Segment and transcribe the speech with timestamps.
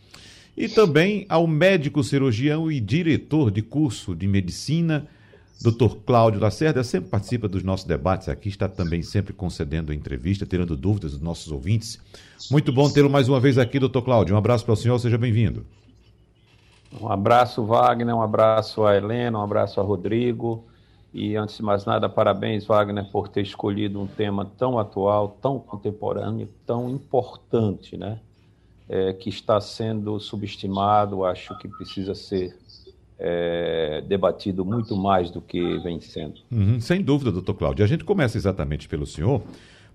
[0.56, 5.06] e também ao médico cirurgião e diretor de curso de medicina,
[5.60, 5.96] Dr.
[6.06, 11.12] Cláudio Lacerda, sempre participa dos nossos debates aqui, está também sempre concedendo entrevista, tirando dúvidas
[11.12, 11.98] dos nossos ouvintes.
[12.50, 14.34] Muito bom tê-lo mais uma vez aqui, doutor Cláudio.
[14.34, 15.64] Um abraço para o senhor, seja bem-vindo.
[17.00, 20.64] Um abraço, Wagner, um abraço a Helena, um abraço a Rodrigo.
[21.12, 25.58] E antes de mais nada, parabéns, Wagner, por ter escolhido um tema tão atual, tão
[25.58, 28.20] contemporâneo, tão importante, né?
[28.88, 32.56] É, que está sendo subestimado, acho que precisa ser
[33.18, 36.40] é, debatido muito mais do que vem sendo.
[36.50, 37.84] Uhum, sem dúvida, doutor Cláudio.
[37.84, 39.42] A gente começa exatamente pelo senhor,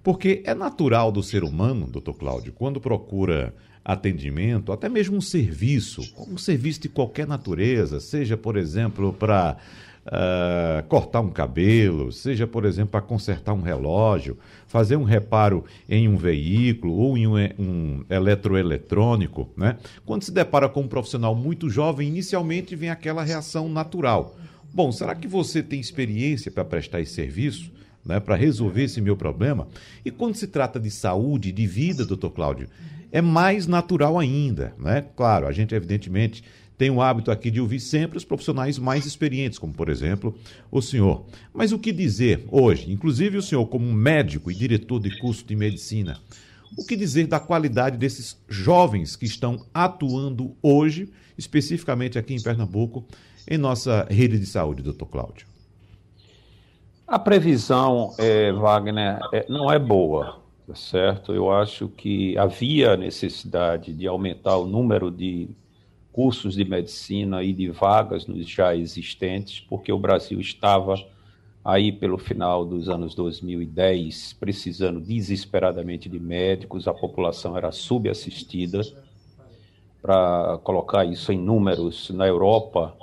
[0.03, 3.53] porque é natural do ser humano, doutor Cláudio, quando procura
[3.84, 9.58] atendimento, até mesmo um serviço, um serviço de qualquer natureza, seja, por exemplo, para
[10.06, 16.07] uh, cortar um cabelo, seja, por exemplo, para consertar um relógio, fazer um reparo em
[16.07, 19.78] um veículo ou em um, um eletroeletrônico, né?
[20.06, 24.35] Quando se depara com um profissional muito jovem, inicialmente vem aquela reação natural.
[24.73, 27.72] Bom, será que você tem experiência para prestar esse serviço?
[28.03, 29.67] Né, para resolver esse meu problema.
[30.03, 32.67] E quando se trata de saúde, de vida, doutor Cláudio,
[33.11, 34.73] é mais natural ainda.
[34.79, 35.06] Né?
[35.16, 36.44] Claro, a gente, evidentemente,
[36.81, 40.36] tem o hábito aqui de ouvir sempre os profissionais mais experientes, como por exemplo
[40.72, 41.28] o senhor.
[41.53, 45.56] Mas o que dizer hoje, inclusive o senhor como médico e diretor de curso de
[45.56, 46.18] medicina,
[46.75, 53.06] o que dizer da qualidade desses jovens que estão atuando hoje, especificamente aqui em Pernambuco,
[53.47, 55.46] em nossa rede de saúde, doutor Cláudio?
[57.08, 61.31] A previsão, é, Wagner, é, não é boa, tá certo?
[61.31, 65.47] Eu acho que havia necessidade de aumentar o número de
[66.11, 70.95] cursos de medicina e de vagas nos já existentes, porque o Brasil estava
[71.63, 78.81] aí pelo final dos anos 2010 precisando desesperadamente de médicos, a população era subassistida.
[80.01, 82.95] Para colocar isso em números, na Europa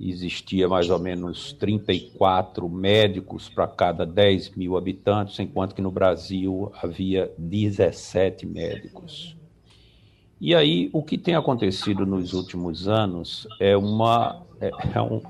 [0.00, 6.72] existia mais ou menos 34 médicos para cada 10 mil habitantes, enquanto que no Brasil
[6.80, 9.37] havia 17 médicos.
[10.40, 15.20] E aí, o que tem acontecido nos últimos anos é uma é, é um,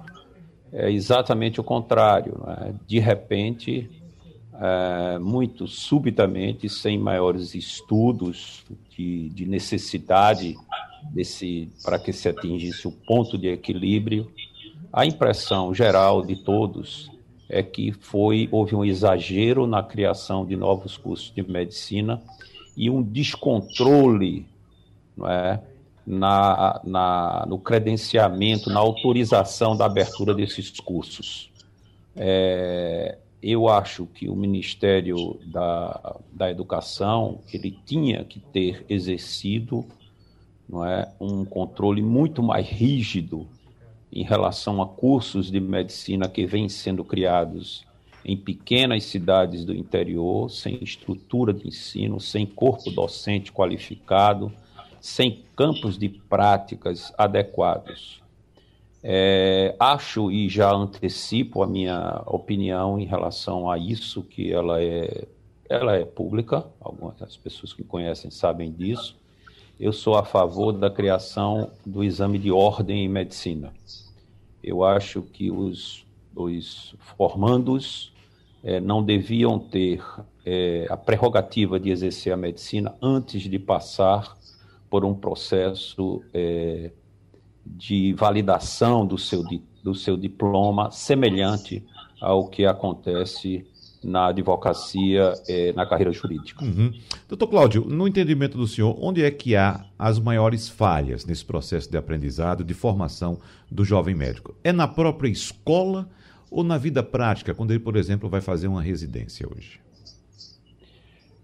[0.73, 2.41] é exatamente o contrário.
[2.47, 2.75] Né?
[2.87, 3.91] De repente,
[4.61, 10.57] é, muito subitamente, sem maiores estudos de, de necessidade
[11.13, 14.31] desse para que se atingisse o ponto de equilíbrio,
[14.93, 17.11] a impressão geral de todos
[17.49, 22.21] é que foi houve um exagero na criação de novos cursos de medicina
[22.77, 24.47] e um descontrole
[25.19, 25.61] não é,
[26.07, 31.51] na, na, no credenciamento, na autorização da abertura desses cursos.
[32.17, 39.85] É, eu acho que o Ministério da, da Educação ele tinha que ter exercido
[40.69, 43.47] não é, um controle muito mais rígido
[44.13, 47.87] em relação a cursos de medicina que vêm sendo criados
[48.25, 54.53] em pequenas cidades do interior, sem estrutura de ensino, sem corpo docente qualificado,
[55.01, 58.23] sem campos de práticas adequados.
[59.03, 65.27] É, acho e já antecipo a minha opinião em relação a isso, que ela é,
[65.69, 69.17] ela é pública, algumas pessoas que conhecem sabem disso.
[69.79, 73.73] Eu sou a favor da criação do exame de ordem em medicina.
[74.63, 76.05] Eu acho que os,
[76.35, 78.13] os formandos
[78.65, 80.03] é, não deviam ter
[80.45, 84.37] é, a prerrogativa de exercer a medicina antes de passar
[84.89, 86.91] por um processo é,
[87.65, 89.43] de validação do seu,
[89.83, 91.85] do seu diploma semelhante
[92.21, 93.67] ao que acontece
[94.03, 96.65] na advocacia, é, na carreira jurídica.
[96.65, 96.93] Uhum.
[97.29, 101.91] Doutor Cláudio, no entendimento do senhor, onde é que há as maiores falhas nesse processo
[101.91, 103.39] de aprendizado, de formação
[103.71, 104.55] do jovem médico?
[104.63, 106.09] É na própria escola
[106.51, 109.81] ou na vida prática, quando ele, por exemplo, vai fazer uma residência hoje?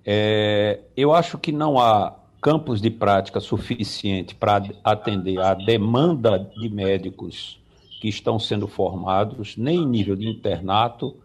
[0.04, 2.14] É, eu acho que não há
[2.44, 7.58] campos de prática suficiente para atender à demanda de médicos
[8.02, 11.16] que estão sendo formados, nem em nível de internato,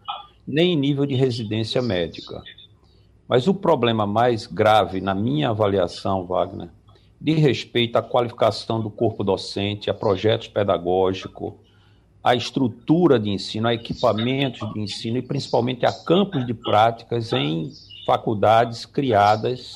[0.46, 2.42] nem em nível de residência médica.
[3.28, 6.70] Mas o problema mais grave, na minha avaliação, Wagner,
[7.20, 11.52] de respeito à qualificação do corpo docente, a projetos pedagógicos,
[12.24, 17.70] a estrutura de ensino, a equipamentos de ensino e principalmente a campos de práticas em
[18.06, 19.74] faculdades criadas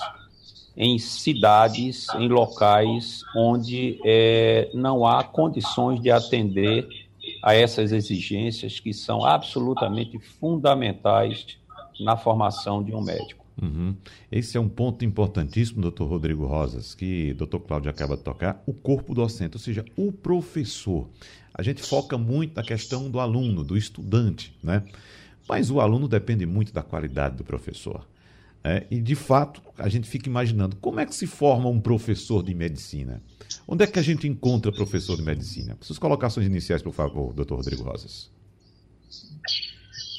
[0.76, 6.87] em cidades, em locais onde é, não há condições de atender
[7.43, 11.59] a essas exigências que são absolutamente fundamentais
[12.00, 13.44] na formação de um médico.
[13.61, 13.94] Uhum.
[14.32, 18.62] Esse é um ponto importantíssimo, doutor Rodrigo Rosas, que o doutor Cláudio acaba de tocar,
[18.67, 21.09] o corpo docente, ou seja, o professor.
[21.53, 24.82] A gente foca muito na questão do aluno, do estudante, né?
[25.49, 28.05] Mas o aluno depende muito da qualidade do professor.
[28.66, 32.43] É, e, de fato, a gente fica imaginando como é que se forma um professor
[32.43, 33.22] de medicina.
[33.69, 35.76] Onde é que a gente encontra professor de medicina?
[35.82, 38.31] Suas colocações iniciais, por favor, doutor Rodrigo Rosas.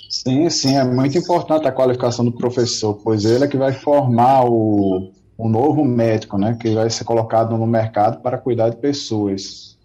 [0.08, 4.46] Sim, sim, é muito importante a qualificação do professor, pois ele é que vai formar
[4.46, 9.78] o, o novo médico, né, que vai ser colocado no mercado para cuidar de pessoas.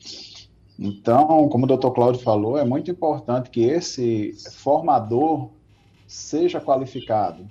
[0.79, 5.51] Então, como o doutor Cláudio falou, é muito importante que esse formador
[6.07, 7.47] seja qualificado,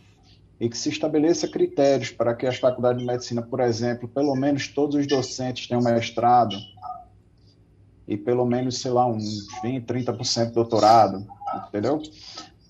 [0.60, 4.68] e que se estabeleça critérios para que as faculdades de medicina, por exemplo, pelo menos
[4.68, 6.56] todos os docentes tenham mestrado
[8.08, 11.26] e pelo menos, sei lá, uns 20, 30% doutorado,
[11.68, 12.02] entendeu?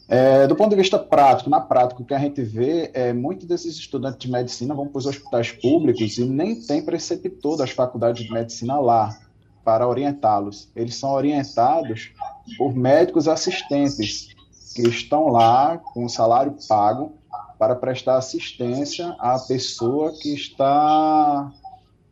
[0.07, 3.45] É, do ponto de vista prático, na prática, o que a gente vê é muitos
[3.45, 8.25] desses estudantes de medicina vão para os hospitais públicos e nem tem preceptor das faculdades
[8.25, 9.18] de medicina lá
[9.63, 10.69] para orientá-los.
[10.75, 12.12] Eles são orientados
[12.57, 14.36] por médicos assistentes
[14.75, 17.19] que estão lá com salário pago
[17.59, 21.51] para prestar assistência à pessoa que está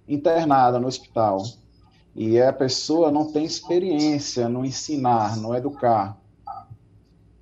[0.06, 1.42] internada no hospital.
[2.14, 6.20] E a pessoa não tem experiência no ensinar, no educar.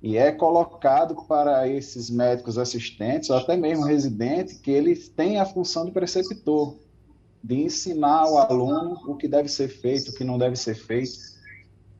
[0.00, 5.44] E é colocado para esses médicos assistentes, ou até mesmo residente, que eles têm a
[5.44, 6.76] função de preceptor,
[7.42, 11.35] de ensinar ao aluno o que deve ser feito, o que não deve ser feito.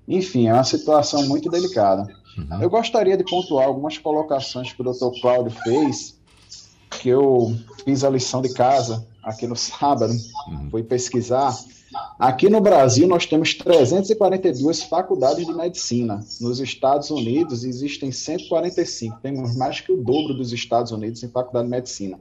[0.08, 2.06] Enfim, é uma situação muito delicada.
[2.37, 2.62] Uhum.
[2.62, 5.20] Eu gostaria de pontuar algumas colocações que o Dr.
[5.20, 6.17] Cláudio fez,
[6.91, 10.12] que eu fiz a lição de casa aqui no sábado,
[10.49, 10.70] uhum.
[10.70, 11.56] fui pesquisar.
[12.19, 16.25] Aqui no Brasil, nós temos 342 faculdades de medicina.
[16.40, 19.19] Nos Estados Unidos, existem 145.
[19.21, 22.21] Temos mais que o dobro dos Estados Unidos em faculdade de medicina.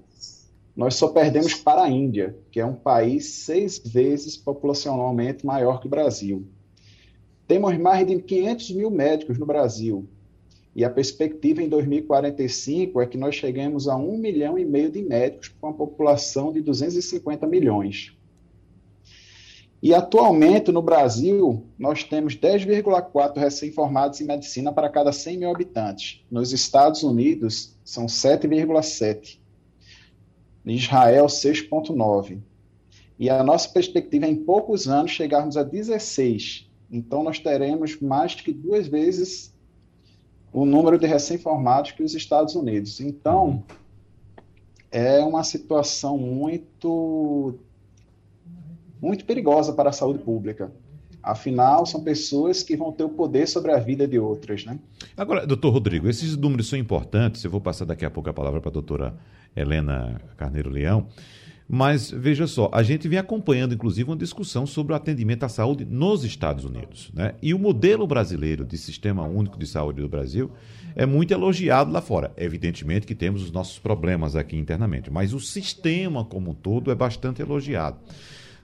[0.75, 5.87] Nós só perdemos para a Índia, que é um país seis vezes populacionalmente maior que
[5.87, 6.45] o Brasil.
[7.47, 10.07] Temos mais de 500 mil médicos no Brasil.
[10.75, 15.01] E a perspectiva em 2045 é que nós cheguemos a um milhão e meio de
[15.01, 18.13] médicos com uma população de 250 milhões.
[19.81, 26.25] E atualmente no Brasil, nós temos 10,4 recém-formados em medicina para cada 100 mil habitantes.
[26.29, 29.39] Nos Estados Unidos, são 7,7.
[30.65, 32.39] Em Israel, 6,9.
[33.19, 36.67] E a nossa perspectiva é em poucos anos chegarmos a 16.
[36.95, 39.53] Então, nós teremos mais que duas vezes
[40.53, 43.01] o número de recém-formados que os Estados Unidos.
[43.01, 43.61] Então,
[44.89, 47.55] é uma situação muito,
[49.01, 50.71] muito perigosa para a saúde pública.
[51.21, 54.79] Afinal, são pessoas que vão ter o poder sobre a vida de outras, né?
[55.17, 57.43] Agora, doutor Rodrigo, esses números são importantes.
[57.43, 59.17] Eu vou passar daqui a pouco a palavra para a doutora
[59.53, 61.07] Helena Carneiro Leão.
[61.67, 65.83] Mas veja só, a gente vem acompanhando, inclusive, uma discussão sobre o atendimento à saúde
[65.83, 67.11] nos Estados Unidos.
[67.13, 67.33] Né?
[67.41, 70.51] E o modelo brasileiro de sistema único de saúde do Brasil
[70.95, 72.31] é muito elogiado lá fora.
[72.37, 76.95] Evidentemente que temos os nossos problemas aqui internamente, mas o sistema como um todo é
[76.95, 77.97] bastante elogiado.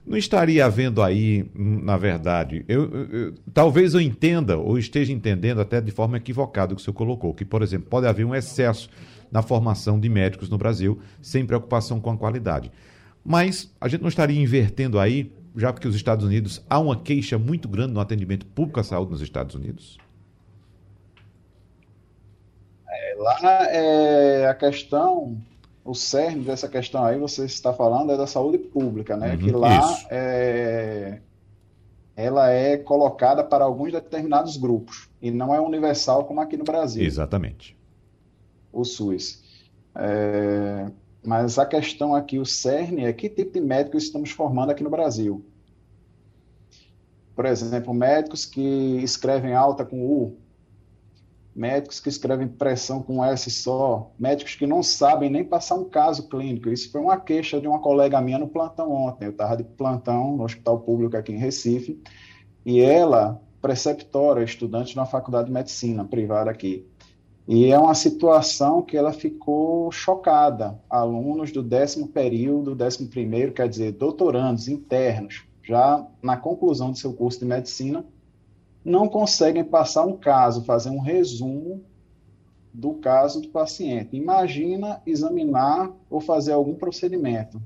[0.06, 5.60] Não estaria havendo aí, na verdade, eu, eu, eu, talvez eu entenda ou esteja entendendo
[5.60, 8.34] até de forma equivocada o que o senhor colocou, que, por exemplo, pode haver um
[8.34, 8.88] excesso
[9.30, 12.70] na formação de médicos no Brasil, sem preocupação com a qualidade.
[13.24, 17.38] Mas a gente não estaria invertendo aí, já porque os Estados Unidos há uma queixa
[17.38, 19.98] muito grande no atendimento público à saúde nos Estados Unidos?
[22.88, 23.38] É, lá
[23.70, 25.38] é a questão,
[25.84, 29.32] o cerne dessa questão aí, você está falando, é da saúde pública, né?
[29.32, 31.20] Uhum, que lá é,
[32.16, 37.04] ela é colocada para alguns determinados grupos e não é universal como aqui no Brasil.
[37.04, 37.76] Exatamente.
[38.72, 39.42] O SUS.
[39.94, 40.90] É,
[41.24, 44.90] mas a questão aqui, o cerne, é que tipo de médicos estamos formando aqui no
[44.90, 45.44] Brasil.
[47.34, 50.36] Por exemplo, médicos que escrevem alta com U,
[51.54, 56.28] médicos que escrevem pressão com S só, médicos que não sabem nem passar um caso
[56.28, 56.68] clínico.
[56.68, 59.26] Isso foi uma queixa de uma colega minha no plantão ontem.
[59.26, 62.02] Eu estava de plantão no Hospital Público aqui em Recife,
[62.64, 66.86] e ela, preceptora, estudante na Faculdade de Medicina privada aqui.
[67.46, 70.80] E é uma situação que ela ficou chocada.
[70.88, 77.12] Alunos do décimo período, décimo primeiro, quer dizer, doutorandos internos, já na conclusão do seu
[77.12, 78.04] curso de medicina,
[78.84, 81.82] não conseguem passar um caso, fazer um resumo
[82.72, 84.16] do caso do paciente.
[84.16, 87.60] Imagina examinar ou fazer algum procedimento.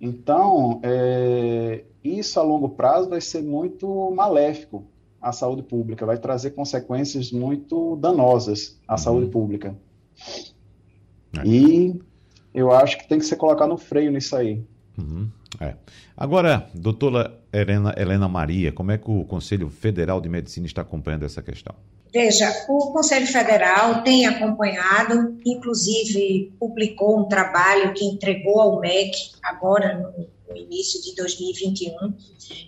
[0.00, 4.84] Então, é, isso a longo prazo vai ser muito maléfico
[5.28, 8.98] à saúde pública, vai trazer consequências muito danosas à uhum.
[8.98, 9.76] saúde pública.
[11.38, 11.46] É.
[11.46, 12.00] E
[12.54, 14.64] eu acho que tem que ser colocado no freio nisso aí.
[14.96, 15.28] Uhum.
[15.60, 15.74] É.
[16.16, 21.24] Agora, doutora Helena, Helena Maria, como é que o Conselho Federal de Medicina está acompanhando
[21.24, 21.74] essa questão?
[22.12, 29.98] Veja, o Conselho Federal tem acompanhado, inclusive publicou um trabalho que entregou ao MEC agora
[29.98, 32.14] no, no início de 2021,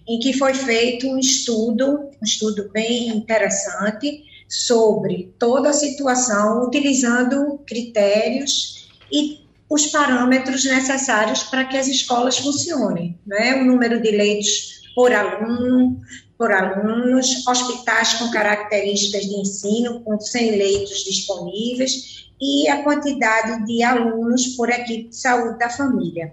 [0.06, 7.58] em que foi feito um estudo, um estudo bem interessante sobre toda a situação, utilizando
[7.66, 13.60] critérios e os parâmetros necessários para que as escolas funcionem, né?
[13.60, 16.00] O número de leitos por aluno,
[16.38, 23.82] por alunos, hospitais com características de ensino com 100 leitos disponíveis e a quantidade de
[23.82, 26.32] alunos por equipe de saúde da família.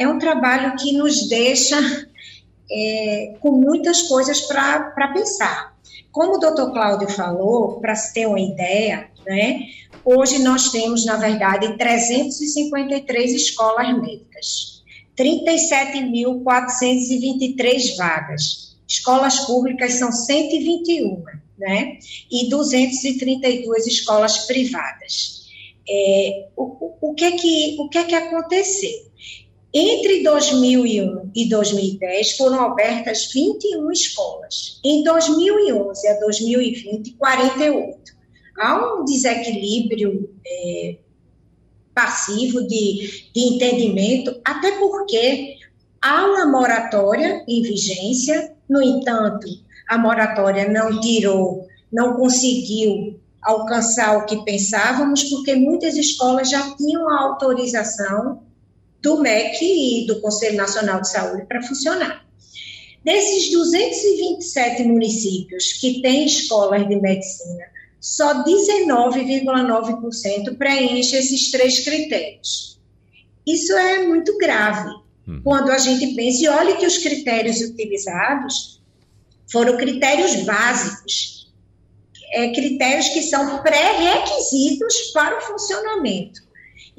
[0.00, 1.76] É um trabalho que nos deixa
[2.70, 5.76] é, com muitas coisas para pensar.
[6.10, 9.60] Como o doutor Cláudio falou, para se ter uma ideia, né,
[10.04, 14.84] Hoje nós temos, na verdade, 353 escolas médicas,
[15.16, 18.76] 37.423 vagas.
[18.88, 21.22] Escolas públicas são 121,
[21.58, 21.98] né?
[22.30, 25.40] E 232 escolas privadas.
[25.88, 29.09] É, o, o, que é que, o que é que aconteceu?
[29.72, 34.80] Entre 2001 e 2010 foram abertas 21 escolas.
[34.84, 38.20] Em 2011 a 2020, 48
[38.58, 40.96] há um desequilíbrio é,
[41.94, 45.56] passivo de, de entendimento, até porque
[46.00, 49.46] há uma moratória em vigência, no entanto,
[49.88, 57.08] a moratória não tirou, não conseguiu alcançar o que pensávamos, porque muitas escolas já tinham
[57.08, 58.42] a autorização
[59.02, 62.24] do MEC e do Conselho Nacional de Saúde para funcionar.
[63.04, 67.64] Desses 227 municípios que têm escolas de medicina,
[67.98, 72.78] só 19,9% preenche esses três critérios.
[73.46, 74.90] Isso é muito grave.
[75.26, 75.40] Uhum.
[75.42, 78.80] Quando a gente pensa, e olha que os critérios utilizados
[79.50, 81.50] foram critérios básicos,
[82.32, 86.49] é, critérios que são pré-requisitos para o funcionamento.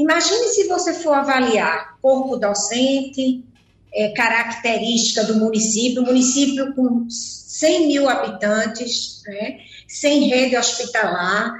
[0.02, 3.46] Imagine se você for avaliar corpo docente,
[3.94, 9.60] é, característica do município, município com 100 mil habitantes, né?
[9.88, 11.54] sem rede hospitalar.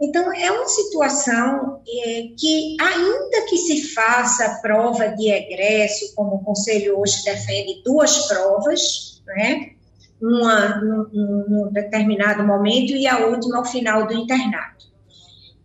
[0.00, 6.44] Então, é uma situação é, que, ainda que se faça prova de egresso, como o
[6.44, 9.72] Conselho hoje defende duas provas, né?
[10.18, 14.91] uma num, num determinado momento e a última ao final do internato.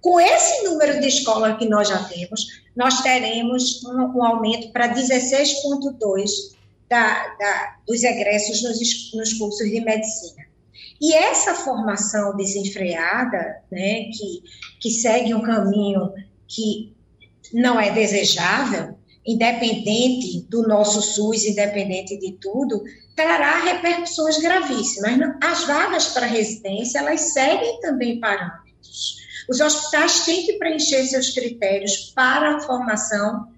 [0.00, 4.94] com esse número de escolas que nós já temos, nós teremos um, um aumento para
[4.94, 6.30] 16,2
[6.88, 10.44] da, da, dos egressos nos, nos cursos de medicina.
[11.00, 14.42] E essa formação desenfreada, né, que,
[14.80, 16.12] que segue um caminho
[16.46, 16.92] que
[17.54, 22.82] não é desejável, independente do nosso SUS, independente de tudo,
[23.14, 25.12] trará repercussões gravíssimas.
[25.42, 29.19] As vagas para residência, elas seguem também parâmetros.
[29.50, 33.48] Os hospitais têm que preencher seus critérios para a formação,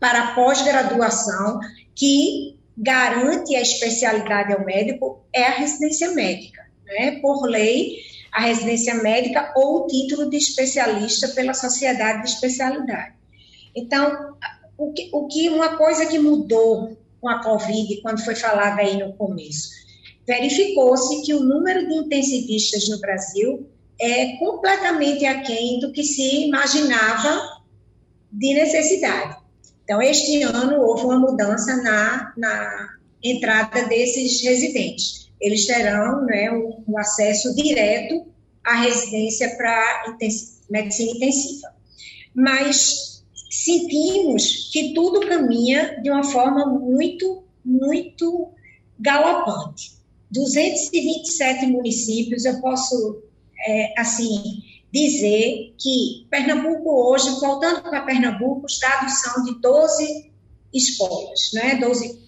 [0.00, 1.60] para a pós-graduação,
[1.94, 6.64] que garante a especialidade ao médico, é a residência médica.
[6.86, 7.20] Né?
[7.20, 7.98] Por lei,
[8.32, 13.14] a residência médica ou o título de especialista pela sociedade de especialidade.
[13.76, 14.34] Então,
[14.78, 18.96] o que, o que uma coisa que mudou com a Covid, quando foi falada aí
[18.96, 19.68] no começo,
[20.26, 23.68] verificou-se que o número de intensivistas no Brasil
[24.04, 27.62] é completamente aquém do que se imaginava
[28.30, 29.36] de necessidade.
[29.82, 32.88] Então, este ano houve uma mudança na, na
[33.22, 35.30] entrada desses residentes.
[35.40, 38.26] Eles terão né, o, o acesso direto
[38.62, 40.16] à residência para
[40.70, 41.74] medicina intensiva.
[42.34, 48.50] Mas sentimos que tudo caminha de uma forma muito, muito
[48.98, 49.94] galopante.
[50.30, 53.22] 227 municípios, eu posso,
[53.64, 60.30] é, assim, dizer que Pernambuco hoje, voltando para Pernambuco, os dados são de 12
[60.72, 62.22] escolas, né, 12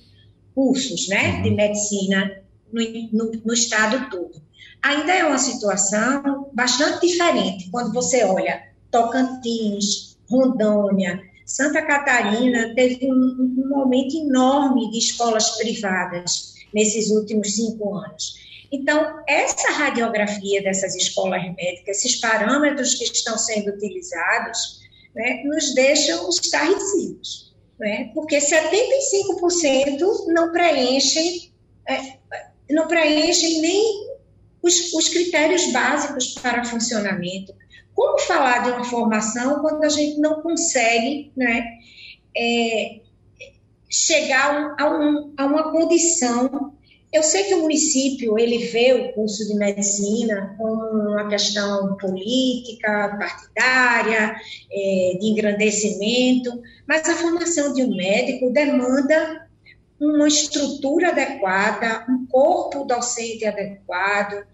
[0.55, 1.57] cursos né, de uhum.
[1.57, 4.41] medicina no, no, no estado todo.
[4.83, 13.69] Ainda é uma situação bastante diferente quando você olha Tocantins, Rondônia, Santa Catarina teve um,
[13.69, 18.46] um aumento enorme de escolas privadas nesses últimos cinco anos.
[18.77, 24.81] Então, essa radiografia dessas escolas médicas, esses parâmetros que estão sendo utilizados,
[25.15, 31.51] né, nos deixam estarrecidos, né, porque 75% não preenchem,
[31.89, 32.19] é,
[32.71, 34.09] não preenchem nem
[34.63, 37.55] os, os critérios básicos para funcionamento.
[37.95, 41.65] Como falar de uma formação quando a gente não consegue né,
[42.37, 43.01] é,
[43.89, 46.76] chegar a, um, a uma condição
[47.17, 53.17] eu sei que o município ele vê o curso de medicina como uma questão política,
[53.19, 54.37] partidária,
[54.71, 59.49] é, de engrandecimento, mas a formação de um médico demanda
[59.99, 64.45] uma estrutura adequada, um corpo docente adequado,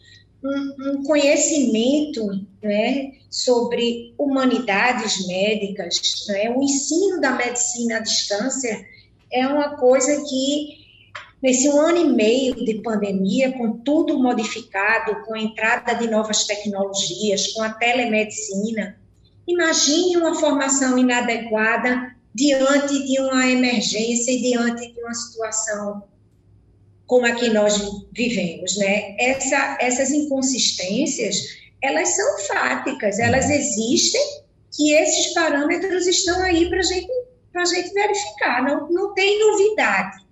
[0.44, 5.96] um, um conhecimento né, sobre humanidades médicas,
[6.28, 8.86] né, o ensino da medicina à distância
[9.32, 10.81] é uma coisa que
[11.42, 16.44] Nesse um ano e meio de pandemia, com tudo modificado, com a entrada de novas
[16.44, 18.96] tecnologias, com a telemedicina,
[19.46, 26.04] imagine uma formação inadequada diante de uma emergência e diante de uma situação
[27.06, 27.78] como a que nós
[28.12, 29.14] vivemos, né?
[29.18, 31.36] Essa, essas inconsistências,
[31.82, 34.22] elas são fáticas, elas existem,
[34.74, 37.10] que esses parâmetros estão aí para gente,
[37.54, 40.22] a gente verificar, não, não tem novidade.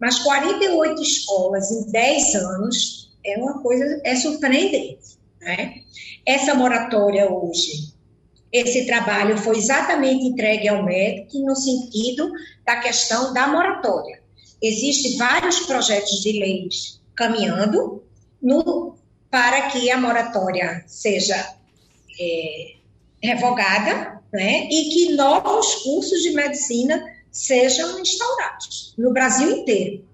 [0.00, 5.18] Mas 48 escolas em 10 anos é uma coisa, é surpreendente.
[5.40, 5.82] Né?
[6.26, 7.92] Essa moratória hoje,
[8.52, 12.30] esse trabalho foi exatamente entregue ao MEC no sentido
[12.64, 14.22] da questão da moratória.
[14.60, 18.02] Existem vários projetos de leis caminhando
[18.40, 18.96] no,
[19.30, 21.36] para que a moratória seja
[22.18, 22.74] é,
[23.22, 30.04] revogada né, e que novos cursos de medicina sejam instaurados no Brasil inteiro.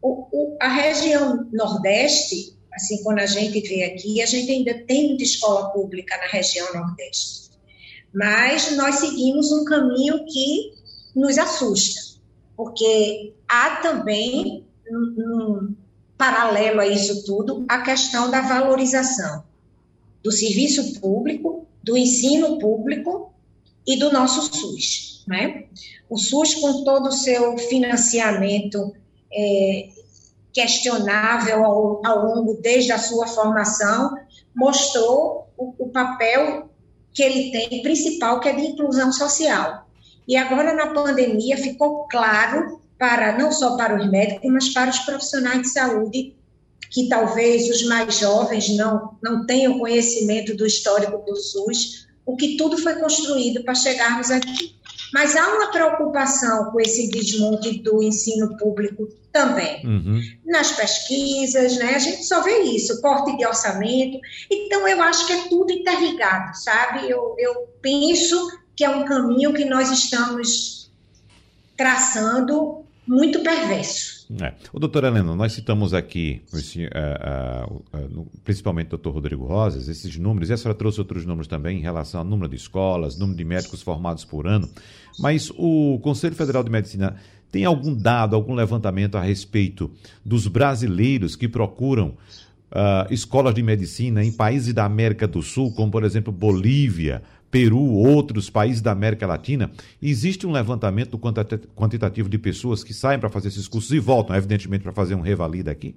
[0.00, 5.08] O, o, a região Nordeste, assim, quando a gente vê aqui, a gente ainda tem
[5.08, 7.50] muita escola pública na região Nordeste.
[8.14, 10.72] Mas nós seguimos um caminho que
[11.14, 12.00] nos assusta,
[12.56, 15.74] porque há também, um,
[16.16, 19.44] paralelo a isso tudo, a questão da valorização
[20.22, 23.32] do serviço público, do ensino público
[23.86, 25.17] e do nosso SUS.
[25.28, 25.64] Né?
[26.08, 28.94] O SUS, com todo o seu financiamento
[29.30, 29.88] é,
[30.54, 34.16] questionável ao, ao, longo, desde a sua formação,
[34.56, 36.70] mostrou o, o papel
[37.12, 39.86] que ele tem, principal, que é de inclusão social.
[40.26, 44.98] E agora, na pandemia, ficou claro, para não só para os médicos, mas para os
[45.00, 46.34] profissionais de saúde,
[46.90, 52.56] que talvez os mais jovens não, não tenham conhecimento do histórico do SUS, o que
[52.56, 54.77] tudo foi construído para chegarmos aqui.
[55.12, 59.86] Mas há uma preocupação com esse desmonte do ensino público também.
[59.86, 60.20] Uhum.
[60.44, 61.94] Nas pesquisas, né?
[61.94, 64.18] A gente só vê isso, corte de orçamento.
[64.50, 67.08] Então, eu acho que é tudo interligado, sabe?
[67.08, 68.36] Eu, eu penso
[68.76, 70.90] que é um caminho que nós estamos
[71.76, 74.17] traçando muito perverso.
[74.40, 74.52] É.
[74.72, 80.18] O doutor Helena, nós citamos aqui, uh, uh, uh, principalmente o doutor Rodrigo Rosas, esses
[80.18, 83.38] números, e a senhora trouxe outros números também em relação ao número de escolas, número
[83.38, 84.68] de médicos formados por ano,
[85.18, 87.16] mas o Conselho Federal de Medicina
[87.50, 89.90] tem algum dado, algum levantamento a respeito
[90.22, 92.08] dos brasileiros que procuram
[92.70, 97.92] uh, escolas de medicina em países da América do Sul, como por exemplo Bolívia, Peru,
[97.94, 99.70] outros países da América Latina?
[100.00, 104.82] Existe um levantamento quantitativo de pessoas que saem para fazer esses cursos e voltam, evidentemente,
[104.82, 105.94] para fazer um revalida aqui?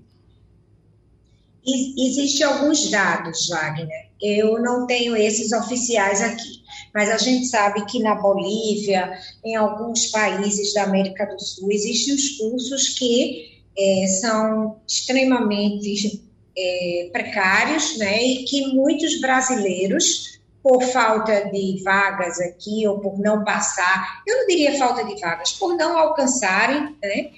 [1.65, 4.09] Existem alguns dados, Wagner.
[4.21, 6.61] Eu não tenho esses oficiais aqui
[6.93, 12.13] mas a gente sabe que na Bolívia, em alguns países da América do Sul, existem
[12.13, 16.21] os cursos que é, são extremamente
[16.57, 23.43] é, precários, né, e que muitos brasileiros, por falta de vagas aqui, ou por não
[23.43, 27.31] passar, eu não diria falta de vagas, por não alcançarem né,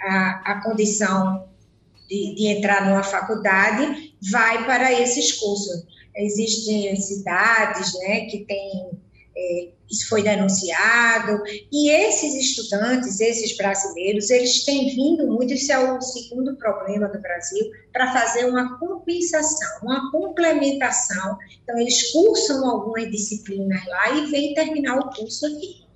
[0.00, 1.48] a, a condição
[2.08, 5.84] de, de entrar numa faculdade, vai para esses cursos.
[6.14, 8.90] Existem cidades né, que têm,
[9.36, 15.78] é, isso foi denunciado, e esses estudantes, esses brasileiros, eles têm vindo muito, esse é
[15.78, 21.38] o segundo problema do Brasil, para fazer uma compensação, uma complementação.
[21.62, 25.86] Então, eles cursam algumas disciplinas lá e vêm terminar o curso aqui.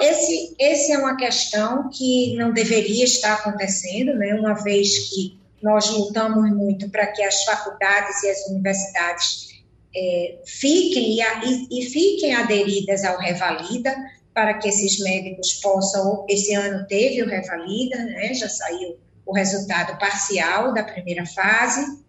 [0.00, 5.90] Esse, esse é uma questão que não deveria estar acontecendo, né, uma vez que nós
[5.90, 9.49] lutamos muito para que as faculdades e as universidades
[9.94, 13.94] é, fiquem e, e, fiquem aderidas ao Revalida,
[14.32, 16.24] para que esses médicos possam.
[16.28, 22.00] Esse ano teve o Revalida, né, já saiu o resultado parcial da primeira fase.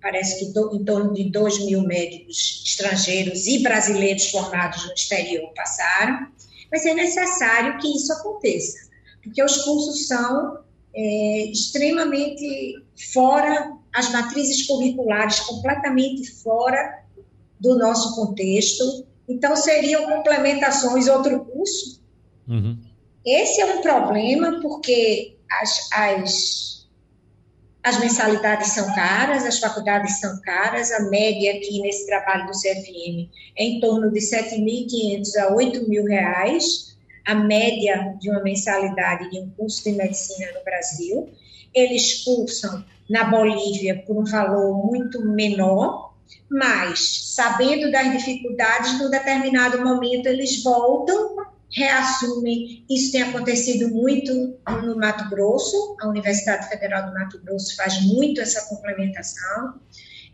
[0.00, 5.50] Parece que do, em torno de 2 mil médicos estrangeiros e brasileiros formados no exterior
[5.54, 6.28] passaram.
[6.70, 8.90] Mas é necessário que isso aconteça,
[9.22, 10.58] porque os cursos são
[10.94, 17.05] é, extremamente fora, as matrizes curriculares completamente fora
[17.60, 19.06] do nosso contexto.
[19.28, 22.00] Então, seriam complementações, outro curso.
[22.48, 22.78] Uhum.
[23.24, 26.86] Esse é um problema porque as, as,
[27.82, 33.28] as mensalidades são caras, as faculdades são caras, a média aqui nesse trabalho do CFM
[33.56, 39.40] é em torno de 7.500 a 8 mil reais a média de uma mensalidade de
[39.40, 41.28] um curso de medicina no Brasil.
[41.74, 46.05] Eles cursam na Bolívia por um valor muito menor,
[46.50, 51.36] mas sabendo das dificuldades, num determinado momento eles voltam,
[51.70, 52.84] reassumem.
[52.88, 58.40] Isso tem acontecido muito no Mato Grosso, a Universidade Federal do Mato Grosso faz muito
[58.40, 59.80] essa complementação.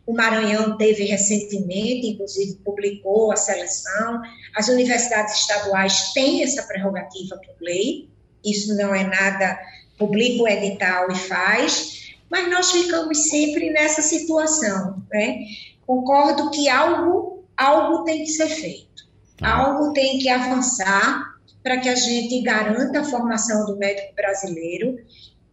[0.05, 4.21] O Maranhão teve recentemente, inclusive publicou a seleção.
[4.55, 8.09] As universidades estaduais têm essa prerrogativa por lei,
[8.45, 9.59] isso não é nada,
[9.97, 15.03] publica o edital e faz, mas nós ficamos sempre nessa situação.
[15.13, 15.45] Né?
[15.93, 19.55] Concordo que algo, algo tem que ser feito, tá.
[19.55, 24.97] algo tem que avançar para que a gente garanta a formação do médico brasileiro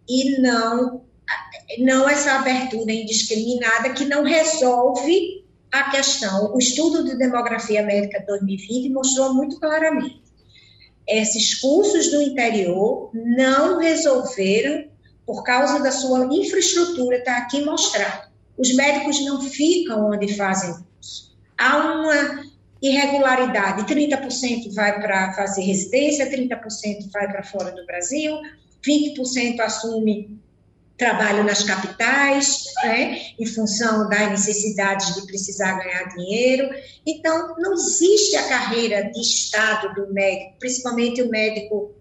[0.08, 1.02] e não
[1.80, 6.54] não essa abertura indiscriminada que não resolve a questão.
[6.54, 10.24] O estudo de demografia médica 2020 mostrou muito claramente.
[11.06, 14.88] Esses cursos do interior não resolveram
[15.26, 18.29] por causa da sua infraestrutura, está aqui mostrado.
[18.60, 21.34] Os médicos não ficam onde fazem curso.
[21.58, 22.44] Há uma
[22.82, 28.38] irregularidade, 30% vai para fazer residência, 30% vai para fora do Brasil,
[28.86, 30.38] 20% assume
[30.98, 36.70] trabalho nas capitais, né, em função das necessidades de precisar ganhar dinheiro.
[37.06, 41.94] Então, não existe a carreira de Estado do médico, principalmente o médico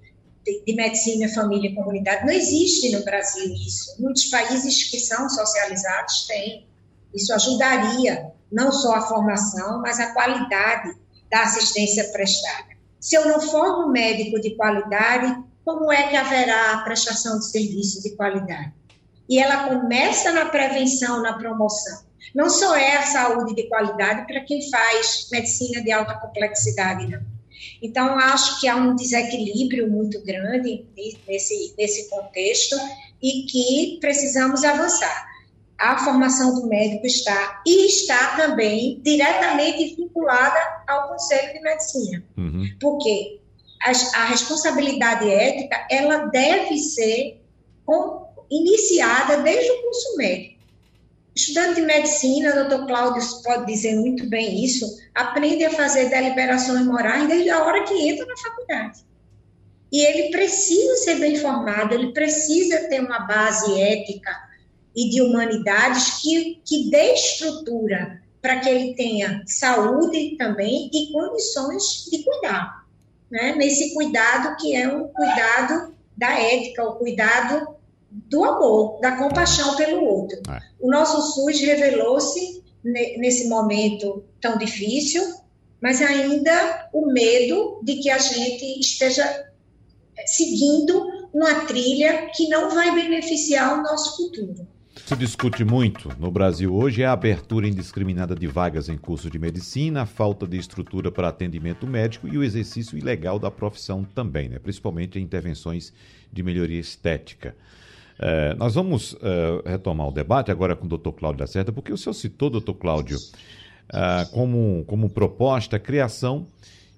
[0.67, 2.27] de, medicina, família e comunidade.
[2.27, 4.01] Não existe no Brasil isso.
[4.01, 6.67] Muitos países que são socializados têm.
[7.15, 10.97] Isso ajudaria não só a formação, mas a qualidade
[11.31, 12.77] da assistência prestada.
[13.01, 18.03] Se eu não formo médico de qualidade, como é que haverá a prestação de serviço
[18.03, 18.73] de qualidade?
[19.29, 22.03] e ela começa na prevenção, na promoção.
[22.35, 27.21] Não só é a saúde de qualidade para quem faz medicina de alta complexidade, não.
[27.83, 30.85] Então, acho que há um desequilíbrio muito grande
[31.27, 32.77] nesse, nesse contexto
[33.23, 35.27] e que precisamos avançar.
[35.79, 42.69] A formação do médico está e está também diretamente vinculada ao Conselho de Medicina, uhum.
[42.81, 43.41] porque
[43.83, 43.91] a,
[44.23, 47.41] a, responsabilidade ética ela deve ser
[47.87, 50.58] com, iniciada desde o curso médico.
[51.39, 56.85] Estudante de medicina, o doutor Cláudio pode dizer muito bem isso, aprende a fazer deliberações
[56.85, 59.05] morais desde a hora que entra na faculdade.
[59.93, 64.37] E ele precisa ser bem formado, ele precisa ter uma base ética
[64.97, 72.09] e de humanidades que, que dê estrutura para que ele tenha saúde também e condições
[72.11, 72.85] de cuidar.
[73.31, 73.55] Né?
[73.55, 77.78] Nesse cuidado que é um cuidado da ética, o cuidado
[78.11, 80.39] do amor, da compaixão pelo outro.
[80.51, 80.61] É.
[80.81, 85.23] O nosso SUS revelou-se nesse momento tão difícil,
[85.81, 89.47] mas ainda o medo de que a gente esteja
[90.27, 94.67] seguindo uma trilha que não vai beneficiar o nosso futuro.
[95.07, 99.39] Se discute muito no Brasil hoje é a abertura indiscriminada de vagas em curso de
[99.39, 104.49] medicina, a falta de estrutura para atendimento médico e o exercício ilegal da profissão também,
[104.49, 104.59] né?
[104.59, 105.93] principalmente em intervenções
[106.33, 107.57] de melhoria estética.
[108.19, 111.93] É, nós vamos é, retomar o debate agora com o doutor Cláudio da Certa, porque
[111.93, 113.17] o senhor citou, doutor Cláudio,
[113.93, 116.47] é, como, como proposta a criação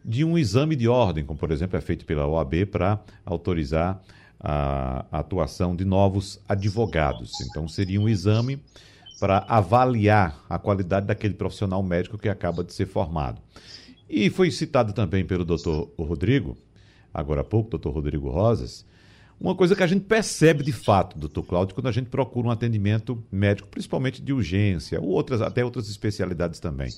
[0.03, 4.01] de um exame de ordem, como por exemplo é feito pela OAB para autorizar
[4.41, 7.39] a, a atuação de novos advogados.
[7.43, 8.59] Então seria um exame
[9.19, 13.43] para avaliar a qualidade daquele profissional médico que acaba de ser formado.
[14.09, 16.57] E foi citado também pelo doutor Rodrigo,
[17.13, 18.87] agora há pouco, doutor Rodrigo Rosas,
[19.40, 22.50] uma coisa que a gente percebe de fato, doutor Cláudio, quando a gente procura um
[22.50, 26.92] atendimento médico, principalmente de urgência, ou outras, até outras especialidades também.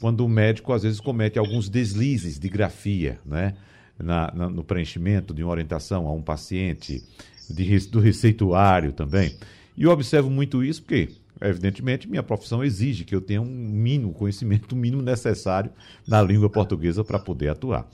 [0.00, 3.54] Quando o médico, às vezes, comete alguns deslizes de grafia, né?
[3.98, 7.04] Na, na, no preenchimento de uma orientação a um paciente,
[7.48, 9.36] de, do receituário também.
[9.76, 11.08] E eu observo muito isso porque,
[11.40, 15.70] evidentemente, minha profissão exige que eu tenha um mínimo conhecimento, o mínimo necessário
[16.06, 17.88] na língua portuguesa para poder atuar.